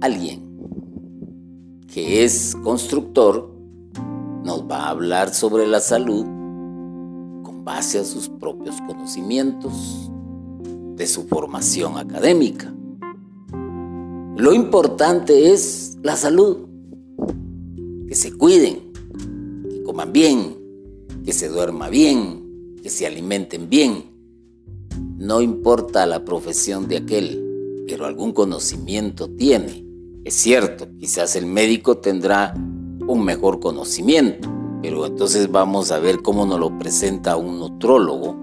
Alguien 0.00 0.42
que 1.86 2.24
es 2.24 2.56
constructor 2.64 3.54
nos 4.42 4.64
va 4.64 4.86
a 4.86 4.90
hablar 4.90 5.32
sobre 5.32 5.68
la 5.68 5.78
salud 5.78 6.24
con 7.44 7.62
base 7.64 8.00
a 8.00 8.04
sus 8.04 8.28
propios 8.28 8.74
conocimientos, 8.88 10.10
de 10.96 11.06
su 11.06 11.28
formación 11.28 11.96
académica. 11.96 12.74
Lo 14.38 14.54
importante 14.54 15.52
es 15.52 15.98
la 16.00 16.14
salud, 16.14 16.58
que 18.06 18.14
se 18.14 18.32
cuiden, 18.32 18.92
que 19.68 19.82
coman 19.82 20.12
bien, 20.12 20.56
que 21.24 21.32
se 21.32 21.48
duerma 21.48 21.88
bien, 21.88 22.76
que 22.80 22.88
se 22.88 23.04
alimenten 23.04 23.68
bien. 23.68 24.04
No 25.16 25.40
importa 25.40 26.06
la 26.06 26.24
profesión 26.24 26.86
de 26.86 26.98
aquel, 26.98 27.84
pero 27.88 28.06
algún 28.06 28.30
conocimiento 28.30 29.28
tiene. 29.28 29.84
Es 30.22 30.34
cierto, 30.34 30.86
quizás 31.00 31.34
el 31.34 31.46
médico 31.46 31.98
tendrá 31.98 32.54
un 33.08 33.24
mejor 33.24 33.58
conocimiento. 33.58 34.48
Pero 34.82 35.04
entonces 35.04 35.50
vamos 35.50 35.90
a 35.90 35.98
ver 35.98 36.22
cómo 36.22 36.46
nos 36.46 36.60
lo 36.60 36.78
presenta 36.78 37.36
un 37.36 37.58
nutrólogo, 37.58 38.36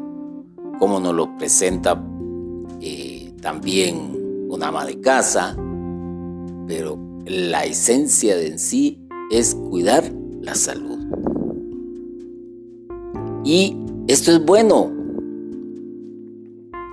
cómo 0.78 1.00
nos 1.00 1.16
lo 1.16 1.38
presenta 1.38 2.06
eh, 2.82 3.32
también 3.42 4.46
un 4.50 4.62
ama 4.62 4.86
de 4.86 5.00
casa, 5.00 5.56
pero 6.68 7.00
la 7.26 7.66
esencia 7.66 8.36
de 8.36 8.48
en 8.48 8.60
sí 8.60 9.00
es 9.32 9.56
cuidar 9.56 10.12
la 10.42 10.56
salud. 10.56 11.00
Y 13.44 13.78
esto 14.08 14.32
es 14.32 14.44
bueno, 14.44 14.92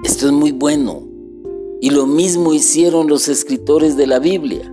esto 0.04 0.26
es 0.26 0.32
muy 0.32 0.52
bueno. 0.52 1.08
Y 1.80 1.90
lo 1.90 2.06
mismo 2.06 2.54
hicieron 2.54 3.08
los 3.08 3.28
escritores 3.28 3.96
de 3.96 4.06
la 4.06 4.18
Biblia. 4.18 4.72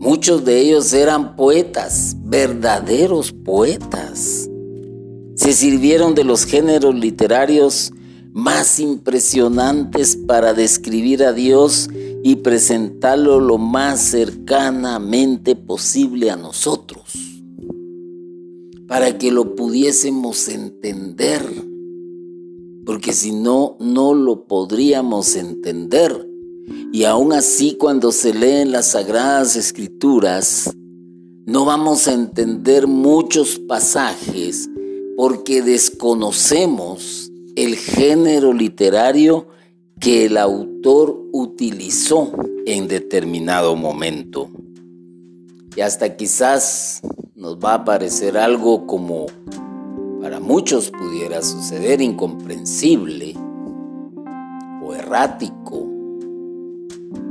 Muchos 0.00 0.44
de 0.44 0.60
ellos 0.60 0.92
eran 0.92 1.36
poetas, 1.36 2.16
verdaderos 2.24 3.32
poetas. 3.32 4.48
Se 5.34 5.52
sirvieron 5.52 6.14
de 6.14 6.24
los 6.24 6.44
géneros 6.44 6.94
literarios 6.94 7.92
más 8.32 8.78
impresionantes 8.78 10.16
para 10.16 10.54
describir 10.54 11.24
a 11.24 11.32
Dios 11.32 11.90
y 12.28 12.36
presentarlo 12.36 13.40
lo 13.40 13.56
más 13.56 14.10
cercanamente 14.10 15.56
posible 15.56 16.30
a 16.30 16.36
nosotros, 16.36 17.14
para 18.86 19.16
que 19.16 19.32
lo 19.32 19.56
pudiésemos 19.56 20.48
entender, 20.48 21.42
porque 22.84 23.14
si 23.14 23.32
no, 23.32 23.78
no 23.80 24.12
lo 24.12 24.44
podríamos 24.44 25.36
entender. 25.36 26.28
Y 26.92 27.04
aún 27.04 27.32
así 27.32 27.76
cuando 27.78 28.12
se 28.12 28.34
leen 28.34 28.72
las 28.72 28.88
sagradas 28.88 29.56
escrituras, 29.56 30.70
no 31.46 31.64
vamos 31.64 32.08
a 32.08 32.12
entender 32.12 32.86
muchos 32.86 33.58
pasajes 33.58 34.68
porque 35.16 35.62
desconocemos 35.62 37.32
el 37.56 37.76
género 37.76 38.52
literario 38.52 39.46
que 40.00 40.26
el 40.26 40.36
autor 40.36 41.20
utilizó 41.32 42.30
en 42.66 42.88
determinado 42.88 43.74
momento. 43.74 44.50
Y 45.76 45.80
hasta 45.80 46.16
quizás 46.16 47.00
nos 47.34 47.58
va 47.58 47.74
a 47.74 47.84
parecer 47.84 48.36
algo 48.36 48.86
como 48.86 49.26
para 50.20 50.40
muchos 50.40 50.90
pudiera 50.90 51.42
suceder 51.42 52.00
incomprensible 52.00 53.34
o 54.82 54.94
errático 54.94 55.76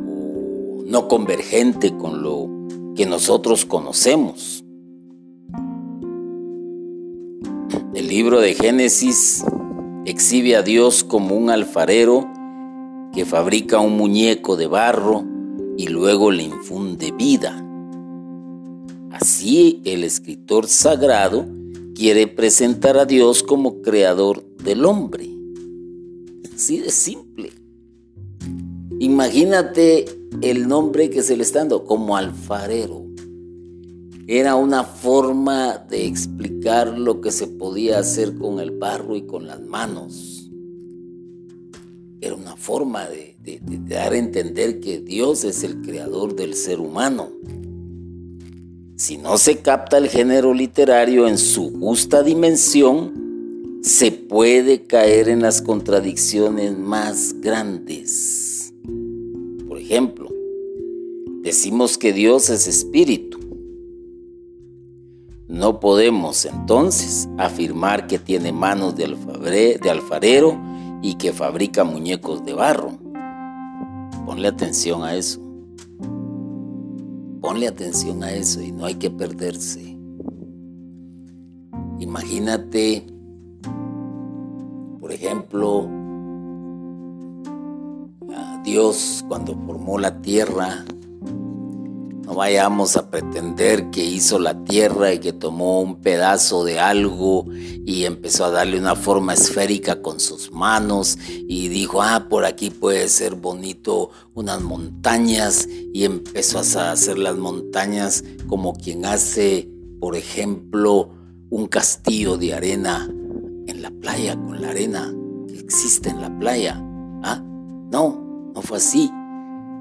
o 0.08 0.84
no 0.86 1.08
convergente 1.08 1.96
con 1.98 2.22
lo 2.22 2.50
que 2.96 3.06
nosotros 3.06 3.66
conocemos. 3.66 4.64
El 7.94 8.08
libro 8.08 8.42
de 8.42 8.54
Génesis 8.54 9.44
exhibe 10.06 10.56
a 10.56 10.62
Dios 10.62 11.04
como 11.04 11.36
un 11.36 11.50
alfarero 11.50 12.37
que 13.18 13.26
fabrica 13.26 13.80
un 13.80 13.98
muñeco 13.98 14.56
de 14.58 14.68
barro 14.68 15.26
y 15.76 15.88
luego 15.88 16.30
le 16.30 16.44
infunde 16.44 17.12
vida. 17.12 17.66
Así 19.10 19.82
el 19.86 20.04
escritor 20.04 20.68
sagrado 20.68 21.48
quiere 21.96 22.28
presentar 22.28 22.96
a 22.96 23.06
Dios 23.06 23.42
como 23.42 23.82
creador 23.82 24.46
del 24.64 24.86
hombre. 24.86 25.32
Así 26.56 26.78
de 26.78 26.92
simple. 26.92 27.54
Imagínate 29.00 30.06
el 30.44 30.68
nombre 30.68 31.10
que 31.10 31.24
se 31.24 31.36
le 31.36 31.42
está 31.42 31.58
dando 31.58 31.86
como 31.86 32.18
alfarero. 32.18 33.04
Era 34.28 34.54
una 34.54 34.84
forma 34.84 35.80
de 35.90 36.06
explicar 36.06 37.00
lo 37.00 37.20
que 37.20 37.32
se 37.32 37.48
podía 37.48 37.98
hacer 37.98 38.38
con 38.38 38.60
el 38.60 38.70
barro 38.70 39.16
y 39.16 39.24
con 39.24 39.48
las 39.48 39.60
manos. 39.60 40.37
Era 42.20 42.34
una 42.34 42.56
forma 42.56 43.08
de, 43.08 43.36
dar 43.88 44.14
a 44.14 44.18
entender 44.18 44.80
que 44.80 45.00
Dios 45.00 45.44
es 45.44 45.64
el 45.64 45.82
creador 45.82 46.36
del 46.36 46.56
ser 46.56 46.80
humano. 46.80 47.30
Si 48.96 49.18
no 49.20 49.38
se 49.38 49.58
capta 49.58 50.00
el 50.00 50.10
género 50.10 50.54
literario 50.54 51.28
en 51.28 51.38
su 51.38 51.72
justa 51.80 52.24
dimensión, 52.24 53.82
se 53.84 54.12
puede 54.12 54.88
caer 54.88 55.30
en 55.30 55.44
las 55.44 55.62
contradicciones 55.62 56.76
más 56.76 57.36
grandes. 57.40 58.74
Por 59.68 59.78
ejemplo, 59.78 60.32
decimos 61.44 62.00
que 62.00 62.14
Dios 62.14 62.50
es 62.50 62.68
espíritu. 62.68 63.38
No 65.48 65.80
podemos 65.80 66.46
entonces 66.46 67.30
afirmar 67.38 68.08
que 68.08 68.18
tiene 68.18 68.52
manos 68.52 68.96
de, 68.96 69.80
de 69.82 69.90
alfarero 69.90 70.60
y 71.02 71.16
que 71.16 71.34
fabrica 71.34 71.84
muñecos 71.84 72.44
de 72.46 72.54
barro. 72.54 72.92
Ponle 74.26 74.48
atención 74.48 75.04
a 75.04 75.16
eso. 75.16 75.40
Ponle 77.42 77.68
atención 77.68 78.24
a 78.24 78.32
eso 78.32 78.62
y 78.62 78.72
no 78.72 78.86
hay 78.86 78.96
que 78.96 79.10
perderse. 79.10 79.98
Imagínate, 82.00 83.06
por 85.00 85.12
ejemplo, 85.12 85.88
a 88.36 88.62
Dios 88.64 89.24
cuando 89.28 89.56
formó 89.66 89.98
la 89.98 90.22
tierra 90.22 90.84
no 92.28 92.36
vayamos 92.36 92.98
a 92.98 93.10
pretender 93.10 93.90
que 93.90 94.04
hizo 94.04 94.38
la 94.38 94.66
tierra 94.66 95.14
y 95.14 95.20
que 95.20 95.32
tomó 95.32 95.80
un 95.80 96.02
pedazo 96.02 96.66
de 96.66 96.78
algo 96.78 97.46
y 97.54 98.04
empezó 98.04 98.44
a 98.44 98.52
darle 98.52 98.78
una 98.78 98.98
forma 98.98 99.34
esférica 99.34 100.02
con 100.02 100.20
sus 100.20 100.52
manos 100.52 101.18
y 101.26 101.70
dijo, 101.70 102.02
ah, 102.02 102.28
por 102.30 102.44
aquí 102.44 102.70
puede 102.70 103.08
ser 103.08 103.36
bonito 103.36 104.10
unas 104.34 104.62
montañas 104.62 105.70
y 105.94 106.04
empezó 106.04 106.60
a 106.60 106.92
hacer 106.92 107.18
las 107.18 107.38
montañas 107.38 108.26
como 108.48 108.74
quien 108.74 109.06
hace, 109.06 109.70
por 110.02 110.18
ejemplo, 110.18 111.10
un 111.50 111.68
castillo 111.68 112.36
de 112.36 112.54
arena 112.54 113.10
en 113.68 113.82
la 113.82 113.90
playa 113.90 114.36
con 114.36 114.62
la 114.62 114.72
arena 114.72 115.16
que 115.48 115.60
existe 115.60 116.10
en 116.10 116.22
la 116.22 116.40
playa. 116.40 116.76
Ah, 117.24 117.42
no, 117.90 118.52
no 118.54 118.62
fue 118.62 118.80
así. 118.80 119.10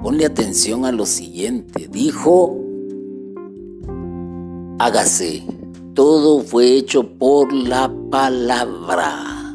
Ponle 0.03 0.27
atención 0.27 0.85
a 0.85 0.93
lo 0.93 1.07
siguiente. 1.07 1.89
Dijo, 1.91 2.57
hágase. 4.79 5.45
Todo 5.95 6.41
fue 6.41 6.77
hecho 6.77 7.09
por 7.19 7.53
la 7.53 7.91
palabra. 8.11 9.55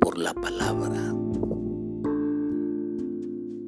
Por 0.00 0.18
la 0.18 0.32
palabra. 0.32 1.14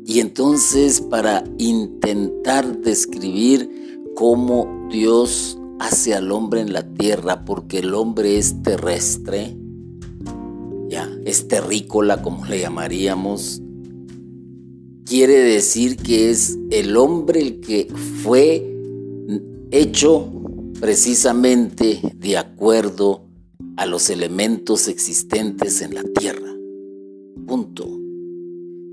Y 0.07 0.21
entonces 0.21 1.01
para 1.01 1.45
intentar 1.59 2.79
describir 2.79 4.01
cómo 4.15 4.89
Dios 4.91 5.59
hace 5.79 6.15
al 6.15 6.31
hombre 6.33 6.61
en 6.61 6.73
la 6.73 6.83
tierra, 6.95 7.45
porque 7.45 7.81
el 7.81 7.95
hombre 7.95 8.39
es 8.39 8.63
terrestre, 8.63 9.57
ya, 10.89 11.11
es 11.25 11.49
terrícola 11.49 12.23
como 12.23 12.47
le 12.47 12.61
llamaríamos, 12.61 13.61
quiere 15.05 15.39
decir 15.41 15.97
que 15.97 16.31
es 16.31 16.59
el 16.71 16.97
hombre 16.97 17.41
el 17.41 17.61
que 17.61 17.89
fue 18.23 18.71
hecho 19.71 20.31
precisamente 20.81 22.01
de 22.17 22.37
acuerdo 22.37 23.27
a 23.77 23.87
los 23.87 24.11
elementos 24.11 24.89
existentes 24.89 25.83
en 25.83 25.95
la 25.95 26.03
Tierra. 26.03 26.53
Punto. 27.47 28.01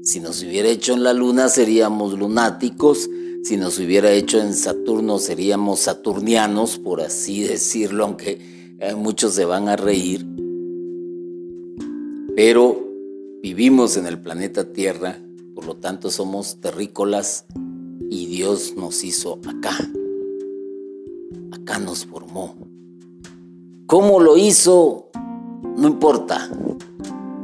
Si 0.03 0.19
nos 0.19 0.41
hubiera 0.43 0.69
hecho 0.69 0.93
en 0.93 1.03
la 1.03 1.13
Luna 1.13 1.47
seríamos 1.47 2.17
lunáticos, 2.17 3.09
si 3.43 3.57
nos 3.57 3.79
hubiera 3.79 4.11
hecho 4.11 4.39
en 4.39 4.53
Saturno 4.53 5.19
seríamos 5.19 5.79
saturnianos, 5.79 6.77
por 6.77 7.01
así 7.01 7.43
decirlo, 7.43 8.05
aunque 8.05 8.39
eh, 8.79 8.95
muchos 8.95 9.33
se 9.33 9.45
van 9.45 9.67
a 9.67 9.75
reír. 9.75 10.25
Pero 12.35 12.87
vivimos 13.41 13.97
en 13.97 14.07
el 14.07 14.19
planeta 14.19 14.71
Tierra 14.71 15.19
por 15.61 15.67
lo 15.67 15.75
tanto 15.75 16.09
somos 16.09 16.59
terrícolas 16.59 17.45
y 18.09 18.25
Dios 18.25 18.73
nos 18.75 19.03
hizo 19.03 19.39
acá. 19.47 19.77
Acá 21.51 21.77
nos 21.77 22.07
formó. 22.07 22.55
¿Cómo 23.85 24.19
lo 24.19 24.37
hizo? 24.37 25.11
No 25.77 25.87
importa. 25.87 26.49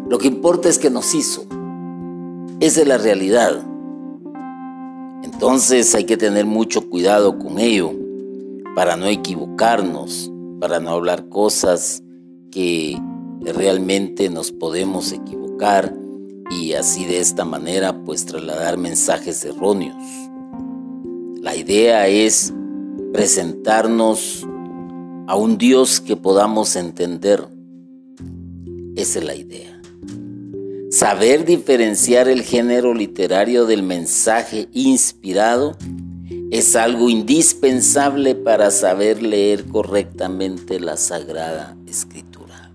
Lo 0.10 0.17
que 0.17 0.30
importa 0.30 0.67
es 0.67 0.80
que 0.80 0.89
nos 0.89 1.13
hizo. 1.13 1.45
Esa 2.60 2.82
es 2.82 2.88
la 2.88 2.97
realidad. 2.97 3.63
Entonces 5.21 5.93
hay 5.93 6.06
que 6.06 6.17
tener 6.17 6.47
mucho 6.47 6.89
cuidado 6.89 7.38
con 7.38 7.60
ello 7.60 7.91
para 8.73 8.97
no 8.97 9.06
equivocarnos, 9.06 10.32
para 10.60 10.80
no 10.80 10.89
hablar 10.89 11.30
cosas 11.30 12.01
que 12.49 12.99
realmente 13.41 14.32
nos 14.32 14.51
podemos 14.51 15.12
equivocar 15.12 16.07
y 16.50 16.74
así 16.74 17.06
de 17.06 17.20
esta 17.20 17.46
manera 17.46 18.04
pues 18.04 18.26
trasladar 18.26 18.78
mensajes 18.78 19.44
erróneos. 19.44 20.04
La 21.42 21.56
idea 21.56 22.08
es 22.08 22.54
presentarnos 23.14 24.46
a 25.28 25.36
un 25.36 25.58
Dios 25.58 26.00
que 26.00 26.16
podamos 26.16 26.76
entender. 26.76 27.48
Esa 28.96 29.20
es 29.20 29.26
la 29.26 29.36
idea. 29.36 29.82
Saber 30.90 31.46
diferenciar 31.46 32.30
el 32.30 32.44
género 32.44 32.94
literario 32.94 33.66
del 33.66 33.84
mensaje 33.84 34.70
inspirado 34.74 35.78
es 36.50 36.76
algo 36.78 37.10
indispensable 37.10 38.36
para 38.36 38.72
saber 38.72 39.22
leer 39.22 39.66
correctamente 39.66 40.80
la 40.80 40.96
Sagrada 40.96 41.76
Escritura. 41.86 42.72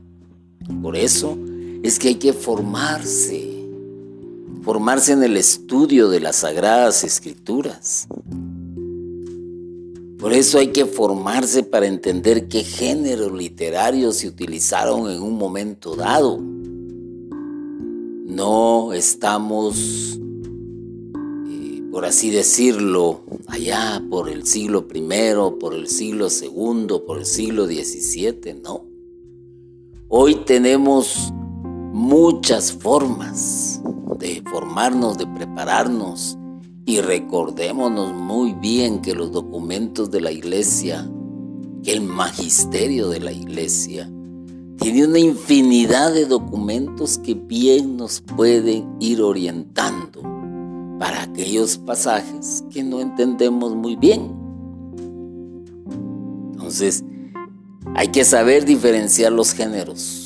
Por 0.82 0.96
eso 0.96 1.38
es 1.82 1.98
que 1.98 2.08
hay 2.08 2.14
que 2.16 2.32
formarse 2.34 3.51
formarse 4.62 5.12
en 5.12 5.22
el 5.22 5.36
estudio 5.36 6.08
de 6.08 6.20
las 6.20 6.36
sagradas 6.36 7.04
escrituras. 7.04 8.06
Por 10.18 10.32
eso 10.32 10.58
hay 10.58 10.68
que 10.68 10.86
formarse 10.86 11.64
para 11.64 11.86
entender 11.86 12.46
qué 12.46 12.62
géneros 12.62 13.32
literarios 13.32 14.18
se 14.18 14.28
utilizaron 14.28 15.10
en 15.10 15.20
un 15.20 15.36
momento 15.36 15.96
dado. 15.96 16.38
No 18.24 18.92
estamos, 18.92 20.16
eh, 21.48 21.82
por 21.90 22.04
así 22.04 22.30
decirlo, 22.30 23.22
allá 23.48 24.00
por 24.08 24.28
el 24.28 24.46
siglo 24.46 24.86
I, 24.94 25.58
por 25.58 25.74
el 25.74 25.88
siglo 25.88 26.28
II, 26.28 27.00
por 27.04 27.18
el 27.18 27.26
siglo 27.26 27.66
XVII, 27.66 28.60
no. 28.62 28.86
Hoy 30.08 30.36
tenemos 30.46 31.32
muchas 31.92 32.72
formas 32.72 33.80
de 34.18 34.42
formarnos, 34.50 35.18
de 35.18 35.26
prepararnos. 35.26 36.38
Y 36.84 37.00
recordémonos 37.00 38.12
muy 38.12 38.54
bien 38.54 39.02
que 39.02 39.14
los 39.14 39.30
documentos 39.30 40.10
de 40.10 40.20
la 40.20 40.32
iglesia, 40.32 41.08
que 41.84 41.92
el 41.92 42.00
magisterio 42.00 43.08
de 43.08 43.20
la 43.20 43.30
iglesia, 43.30 44.10
tiene 44.78 45.06
una 45.06 45.20
infinidad 45.20 46.12
de 46.12 46.26
documentos 46.26 47.18
que 47.18 47.34
bien 47.34 47.96
nos 47.96 48.20
pueden 48.20 48.88
ir 48.98 49.22
orientando 49.22 50.22
para 50.98 51.22
aquellos 51.22 51.78
pasajes 51.78 52.64
que 52.70 52.82
no 52.82 53.00
entendemos 53.00 53.76
muy 53.76 53.94
bien. 53.94 54.32
Entonces, 56.52 57.04
hay 57.94 58.08
que 58.08 58.24
saber 58.24 58.64
diferenciar 58.64 59.30
los 59.30 59.52
géneros. 59.52 60.21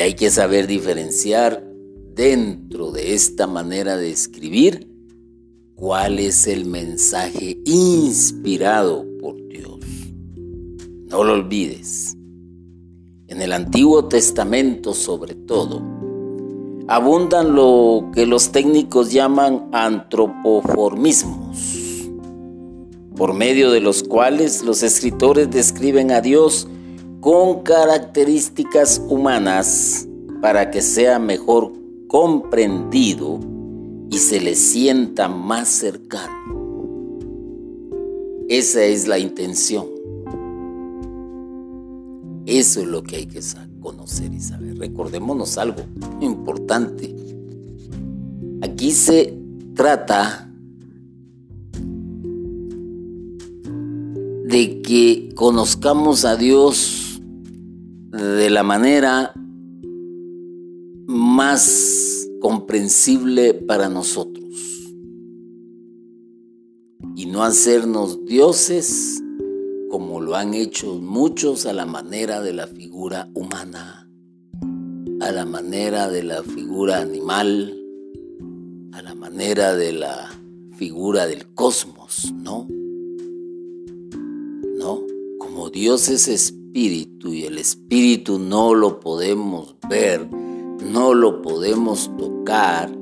Y 0.00 0.02
hay 0.02 0.14
que 0.14 0.30
saber 0.30 0.66
diferenciar 0.66 1.62
dentro 2.14 2.90
de 2.90 3.12
esta 3.12 3.46
manera 3.46 3.98
de 3.98 4.10
escribir 4.10 4.88
cuál 5.74 6.18
es 6.18 6.46
el 6.46 6.64
mensaje 6.64 7.60
inspirado 7.66 9.04
por 9.20 9.36
Dios. 9.48 9.78
No 11.06 11.22
lo 11.22 11.34
olvides. 11.34 12.16
En 13.28 13.42
el 13.42 13.52
Antiguo 13.52 14.08
Testamento 14.08 14.94
sobre 14.94 15.34
todo, 15.34 15.82
abundan 16.88 17.54
lo 17.54 18.10
que 18.14 18.24
los 18.24 18.52
técnicos 18.52 19.12
llaman 19.12 19.68
antropoformismos 19.70 22.08
por 23.16 23.34
medio 23.34 23.70
de 23.70 23.80
los 23.80 24.02
cuales 24.02 24.64
los 24.64 24.82
escritores 24.82 25.50
describen 25.50 26.10
a 26.10 26.22
Dios 26.22 26.68
con 27.20 27.62
características 27.62 29.02
humanas 29.08 30.08
para 30.40 30.70
que 30.70 30.80
sea 30.80 31.18
mejor 31.18 31.72
comprendido 32.08 33.38
y 34.10 34.18
se 34.18 34.40
le 34.40 34.54
sienta 34.56 35.28
más 35.28 35.68
cercano. 35.68 36.58
Esa 38.48 38.82
es 38.84 39.06
la 39.06 39.18
intención. 39.18 39.86
Eso 42.46 42.80
es 42.80 42.86
lo 42.86 43.02
que 43.02 43.16
hay 43.16 43.26
que 43.26 43.40
conocer 43.80 44.32
y 44.32 44.40
saber. 44.40 44.78
Recordémonos 44.78 45.56
algo 45.58 45.82
importante. 46.20 47.14
Aquí 48.62 48.90
se 48.90 49.38
trata 49.74 50.50
de 54.46 54.82
que 54.82 55.28
conozcamos 55.36 56.24
a 56.24 56.34
Dios 56.34 56.99
de 58.10 58.50
la 58.50 58.62
manera 58.62 59.32
más 61.06 62.28
comprensible 62.40 63.54
para 63.54 63.88
nosotros 63.88 64.40
y 67.14 67.26
no 67.26 67.44
hacernos 67.44 68.24
dioses 68.24 69.22
como 69.90 70.20
lo 70.20 70.36
han 70.36 70.54
hecho 70.54 70.94
muchos 70.96 71.66
a 71.66 71.72
la 71.72 71.86
manera 71.86 72.40
de 72.40 72.52
la 72.52 72.66
figura 72.66 73.28
humana, 73.34 74.08
a 75.20 75.30
la 75.32 75.44
manera 75.44 76.08
de 76.08 76.22
la 76.22 76.42
figura 76.42 77.00
animal, 77.00 77.76
a 78.92 79.02
la 79.02 79.14
manera 79.14 79.74
de 79.74 79.92
la 79.92 80.30
figura 80.76 81.26
del 81.26 81.52
cosmos, 81.54 82.32
¿no? 82.32 82.66
Como 85.38 85.68
Dios 85.68 86.08
es 86.08 86.28
espíritu 86.70 87.34
y 87.34 87.46
el 87.46 87.58
espíritu 87.58 88.38
no 88.38 88.74
lo 88.74 89.00
podemos 89.00 89.74
ver, 89.88 90.30
no 90.30 91.14
lo 91.14 91.42
podemos 91.42 92.08
tocar, 92.16 92.96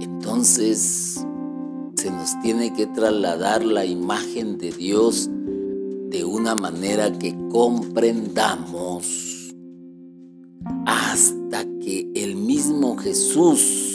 entonces 0.00 1.26
se 1.96 2.10
nos 2.12 2.40
tiene 2.40 2.72
que 2.72 2.86
trasladar 2.86 3.64
la 3.64 3.84
imagen 3.84 4.58
de 4.58 4.70
Dios 4.70 5.28
de 6.08 6.24
una 6.24 6.54
manera 6.54 7.10
que 7.18 7.36
comprendamos 7.50 9.52
hasta 10.86 11.64
que 11.80 12.12
el 12.14 12.36
mismo 12.36 12.96
Jesús 12.96 13.89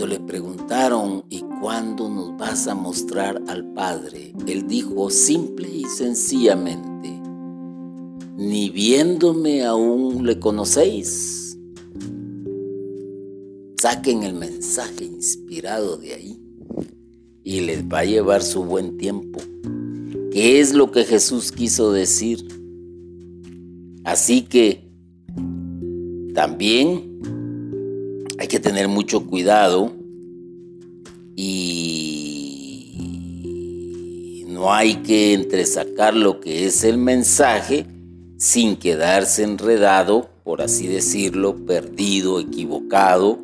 cuando 0.00 0.18
le 0.18 0.26
preguntaron, 0.26 1.24
¿y 1.28 1.40
cuándo 1.60 2.08
nos 2.08 2.34
vas 2.38 2.66
a 2.68 2.74
mostrar 2.74 3.42
al 3.48 3.74
Padre? 3.74 4.32
Él 4.46 4.66
dijo 4.66 5.10
simple 5.10 5.68
y 5.68 5.84
sencillamente, 5.84 7.20
ni 8.34 8.70
viéndome 8.70 9.62
aún 9.62 10.26
le 10.26 10.40
conocéis. 10.40 11.58
Saquen 13.78 14.22
el 14.22 14.32
mensaje 14.32 15.04
inspirado 15.04 15.98
de 15.98 16.14
ahí 16.14 16.40
y 17.44 17.60
les 17.60 17.84
va 17.84 17.98
a 17.98 18.04
llevar 18.06 18.42
su 18.42 18.64
buen 18.64 18.96
tiempo. 18.96 19.38
¿Qué 20.32 20.60
es 20.60 20.72
lo 20.72 20.92
que 20.92 21.04
Jesús 21.04 21.52
quiso 21.52 21.92
decir? 21.92 22.48
Así 24.04 24.44
que 24.44 24.90
también 26.32 27.09
hay 28.40 28.48
que 28.48 28.58
tener 28.58 28.88
mucho 28.88 29.26
cuidado 29.26 29.92
y 31.36 32.96
no 34.48 34.72
hay 34.72 34.94
que 35.02 35.34
entresacar 35.34 36.16
lo 36.16 36.40
que 36.40 36.64
es 36.64 36.82
el 36.84 36.96
mensaje 36.96 37.84
sin 38.38 38.76
quedarse 38.76 39.42
enredado, 39.42 40.30
por 40.42 40.62
así 40.62 40.86
decirlo, 40.86 41.66
perdido, 41.66 42.40
equivocado 42.40 43.38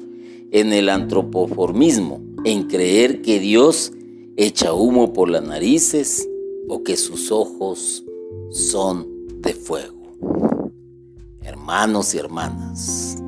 en 0.51 0.73
el 0.73 0.89
antropoformismo, 0.89 2.23
en 2.45 2.63
creer 2.63 3.21
que 3.21 3.39
Dios 3.39 3.93
echa 4.39 4.73
humo 4.73 5.13
por 5.13 5.29
las 5.29 5.43
narices 5.43 6.27
o 6.69 6.83
que 6.83 6.97
sus 6.97 7.31
ojos 7.31 8.03
son 8.51 9.07
de 9.43 9.53
fuego. 9.53 10.17
Hermanos 11.43 12.15
y 12.15 12.19
hermanas, 12.19 13.19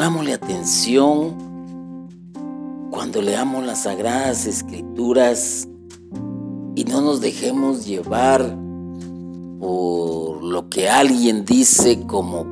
Pongámosle 0.00 0.32
atención 0.32 1.36
cuando 2.90 3.20
leamos 3.20 3.66
las 3.66 3.82
sagradas 3.82 4.46
escrituras 4.46 5.68
y 6.74 6.84
no 6.84 7.02
nos 7.02 7.20
dejemos 7.20 7.84
llevar 7.84 8.56
por 9.58 10.42
lo 10.42 10.70
que 10.70 10.88
alguien 10.88 11.44
dice 11.44 12.00
como 12.06 12.46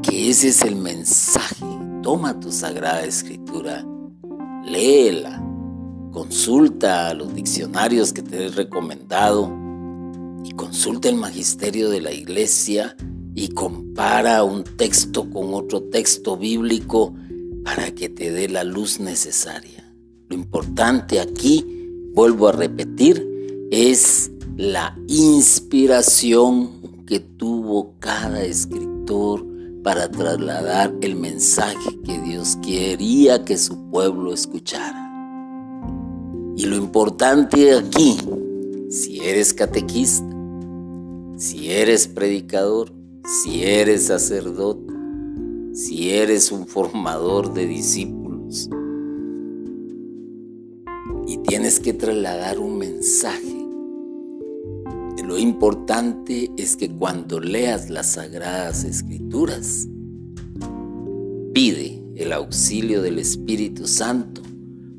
que 0.00 0.30
ese 0.30 0.50
es 0.50 0.62
el 0.62 0.76
mensaje. 0.76 1.66
Toma 2.04 2.38
tu 2.38 2.52
sagrada 2.52 3.02
escritura, 3.02 3.84
léela, 4.64 5.42
consulta 6.12 7.12
los 7.14 7.34
diccionarios 7.34 8.12
que 8.12 8.22
te 8.22 8.46
he 8.46 8.48
recomendado 8.48 9.52
y 10.44 10.52
consulta 10.52 11.08
el 11.08 11.16
magisterio 11.16 11.90
de 11.90 12.00
la 12.00 12.12
iglesia 12.12 12.94
y 13.34 13.48
compara 13.48 14.42
un 14.44 14.64
texto 14.64 15.28
con 15.30 15.54
otro 15.54 15.82
texto 15.84 16.36
bíblico 16.36 17.14
para 17.64 17.94
que 17.94 18.08
te 18.08 18.30
dé 18.30 18.48
la 18.48 18.64
luz 18.64 19.00
necesaria. 19.00 19.92
Lo 20.28 20.36
importante 20.36 21.20
aquí, 21.20 21.64
vuelvo 22.14 22.48
a 22.48 22.52
repetir, 22.52 23.26
es 23.70 24.30
la 24.56 24.96
inspiración 25.06 27.04
que 27.06 27.20
tuvo 27.20 27.94
cada 27.98 28.42
escritor 28.42 29.46
para 29.82 30.10
trasladar 30.10 30.94
el 31.00 31.16
mensaje 31.16 31.98
que 32.04 32.20
Dios 32.20 32.56
quería 32.62 33.44
que 33.44 33.56
su 33.56 33.90
pueblo 33.90 34.32
escuchara. 34.32 35.06
Y 36.56 36.66
lo 36.66 36.76
importante 36.76 37.74
aquí, 37.74 38.18
si 38.90 39.20
eres 39.20 39.54
catequista, 39.54 40.28
si 41.36 41.70
eres 41.70 42.06
predicador, 42.06 42.92
si 43.24 43.64
eres 43.64 44.06
sacerdote, 44.06 44.92
si 45.72 46.10
eres 46.10 46.52
un 46.52 46.66
formador 46.66 47.54
de 47.54 47.66
discípulos 47.66 48.68
y 51.26 51.38
tienes 51.38 51.80
que 51.80 51.92
trasladar 51.92 52.58
un 52.58 52.78
mensaje, 52.78 53.60
lo 55.30 55.38
importante 55.38 56.50
es 56.56 56.76
que 56.76 56.90
cuando 56.90 57.38
leas 57.38 57.88
las 57.88 58.14
sagradas 58.14 58.82
escrituras, 58.82 59.86
pide 61.54 62.02
el 62.16 62.32
auxilio 62.32 63.00
del 63.00 63.20
Espíritu 63.20 63.86
Santo 63.86 64.42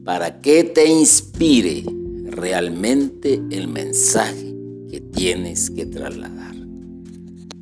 para 0.05 0.39
que 0.39 0.63
te 0.63 0.87
inspire 0.87 1.83
realmente 2.23 3.41
el 3.51 3.67
mensaje 3.67 4.55
que 4.89 5.01
tienes 5.01 5.69
que 5.69 5.85
trasladar. 5.85 6.50